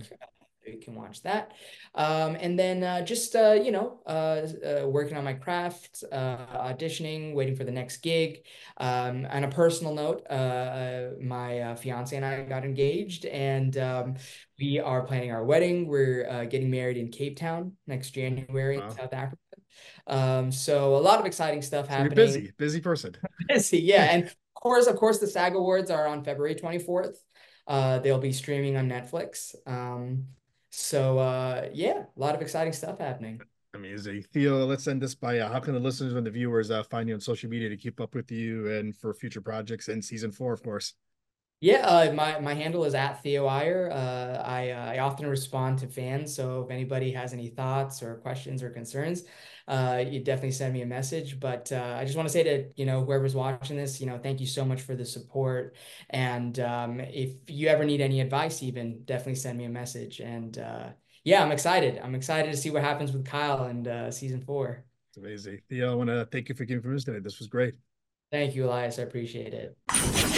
You 0.66 0.78
can 0.78 0.94
watch 0.94 1.22
that. 1.22 1.52
Um, 1.94 2.36
and 2.40 2.58
then 2.58 2.82
uh, 2.82 3.02
just 3.02 3.34
uh, 3.36 3.52
you 3.52 3.70
know 3.70 4.00
uh, 4.06 4.46
uh 4.66 4.88
working 4.88 5.16
on 5.16 5.24
my 5.24 5.34
craft, 5.34 6.04
uh, 6.10 6.36
auditioning, 6.72 7.34
waiting 7.34 7.56
for 7.56 7.64
the 7.64 7.72
next 7.72 7.98
gig. 7.98 8.44
Um, 8.78 9.26
on 9.30 9.44
a 9.44 9.48
personal 9.48 9.94
note, 9.94 10.26
uh, 10.30 11.10
my 11.20 11.74
fiance 11.76 12.14
and 12.14 12.24
I 12.24 12.42
got 12.44 12.64
engaged, 12.64 13.26
and 13.26 13.76
um, 13.78 14.14
we 14.58 14.80
are 14.80 15.02
planning 15.02 15.32
our 15.32 15.44
wedding. 15.44 15.86
We're 15.86 16.46
getting 16.46 16.70
married 16.70 16.96
in 16.96 17.10
Cape 17.10 17.36
Town 17.36 17.72
next 17.86 18.10
January 18.10 18.78
wow. 18.78 18.86
in 18.86 18.90
South 18.90 19.12
Africa. 19.12 19.38
Um, 20.06 20.52
so 20.52 20.96
a 20.96 20.98
lot 20.98 21.20
of 21.20 21.26
exciting 21.26 21.62
stuff 21.62 21.86
so 21.86 21.92
happening. 21.92 22.14
busy, 22.14 22.52
busy 22.56 22.80
person. 22.80 23.16
busy, 23.48 23.80
yeah. 23.80 24.04
And 24.04 24.24
of 24.24 24.34
course, 24.54 24.86
of 24.86 24.96
course, 24.96 25.18
the 25.18 25.26
SAG 25.26 25.54
Awards 25.54 25.90
are 25.90 26.06
on 26.06 26.24
February 26.24 26.54
24th. 26.54 27.16
Uh, 27.66 27.98
they'll 28.00 28.18
be 28.18 28.32
streaming 28.32 28.76
on 28.76 28.88
Netflix. 28.88 29.54
Um, 29.66 30.26
so 30.74 31.18
uh, 31.18 31.68
yeah, 31.72 32.04
a 32.16 32.20
lot 32.20 32.34
of 32.34 32.42
exciting 32.42 32.72
stuff 32.72 32.98
happening. 32.98 33.40
Amazing. 33.74 34.22
Theo, 34.32 34.64
let's 34.64 34.86
end 34.86 35.02
this 35.02 35.14
by 35.14 35.38
uh, 35.38 35.52
how 35.52 35.58
can 35.58 35.74
the 35.74 35.80
listeners 35.80 36.14
and 36.14 36.24
the 36.24 36.30
viewers 36.30 36.70
uh, 36.70 36.82
find 36.84 37.08
you 37.08 37.14
on 37.14 37.20
social 37.20 37.50
media 37.50 37.68
to 37.68 37.76
keep 37.76 38.00
up 38.00 38.14
with 38.14 38.30
you 38.30 38.70
and 38.70 38.96
for 38.96 39.12
future 39.12 39.40
projects 39.40 39.88
and 39.88 40.04
season 40.04 40.30
four, 40.30 40.52
of 40.52 40.62
course? 40.62 40.94
Yeah, 41.60 41.86
uh, 41.86 42.12
my 42.12 42.38
my 42.40 42.54
handle 42.54 42.84
is 42.84 42.94
at 42.94 43.22
Theo 43.22 43.46
Iyer. 43.46 43.90
Uh, 43.90 44.42
I 44.42 44.70
uh, 44.70 44.92
I 44.92 44.98
often 44.98 45.26
respond 45.26 45.78
to 45.78 45.86
fans, 45.86 46.34
so 46.34 46.62
if 46.62 46.70
anybody 46.70 47.10
has 47.12 47.32
any 47.32 47.48
thoughts 47.48 48.02
or 48.02 48.16
questions 48.16 48.62
or 48.62 48.70
concerns, 48.70 49.24
uh, 49.66 50.02
you 50.06 50.20
definitely 50.20 50.52
send 50.52 50.72
me 50.72 50.82
a 50.82 50.86
message. 50.86 51.40
But 51.40 51.72
uh, 51.72 51.96
I 51.98 52.04
just 52.04 52.16
want 52.16 52.28
to 52.28 52.32
say 52.32 52.42
to 52.42 52.66
you 52.76 52.86
know 52.86 53.04
whoever's 53.04 53.34
watching 53.34 53.76
this, 53.76 54.00
you 54.00 54.06
know, 54.06 54.18
thank 54.18 54.40
you 54.40 54.46
so 54.46 54.64
much 54.64 54.82
for 54.82 54.94
the 54.94 55.04
support. 55.04 55.76
And 56.10 56.58
um, 56.60 57.00
if 57.00 57.32
you 57.48 57.68
ever 57.68 57.84
need 57.84 58.00
any 58.00 58.20
advice, 58.20 58.62
even 58.62 59.02
definitely 59.04 59.36
send 59.36 59.58
me 59.58 59.64
a 59.64 59.70
message. 59.70 60.20
And 60.20 60.58
uh, 60.58 60.88
yeah, 61.24 61.42
I'm 61.42 61.52
excited. 61.52 62.00
I'm 62.02 62.14
excited 62.14 62.50
to 62.50 62.56
see 62.56 62.70
what 62.70 62.82
happens 62.82 63.12
with 63.12 63.24
Kyle 63.24 63.64
and 63.64 63.88
uh, 63.88 64.10
season 64.10 64.42
four. 64.42 64.84
It's 65.10 65.16
amazing, 65.16 65.60
Theo. 65.68 65.92
I 65.92 65.94
want 65.94 66.10
to 66.10 66.28
thank 66.30 66.48
you 66.48 66.54
for 66.54 66.64
giving 66.64 66.92
us 66.94 67.04
today. 67.04 67.20
This 67.20 67.38
was 67.38 67.48
great. 67.48 67.74
Thank 68.30 68.54
you, 68.56 68.64
Elias. 68.64 68.98
I 68.98 69.02
appreciate 69.02 69.54
it. 69.54 70.32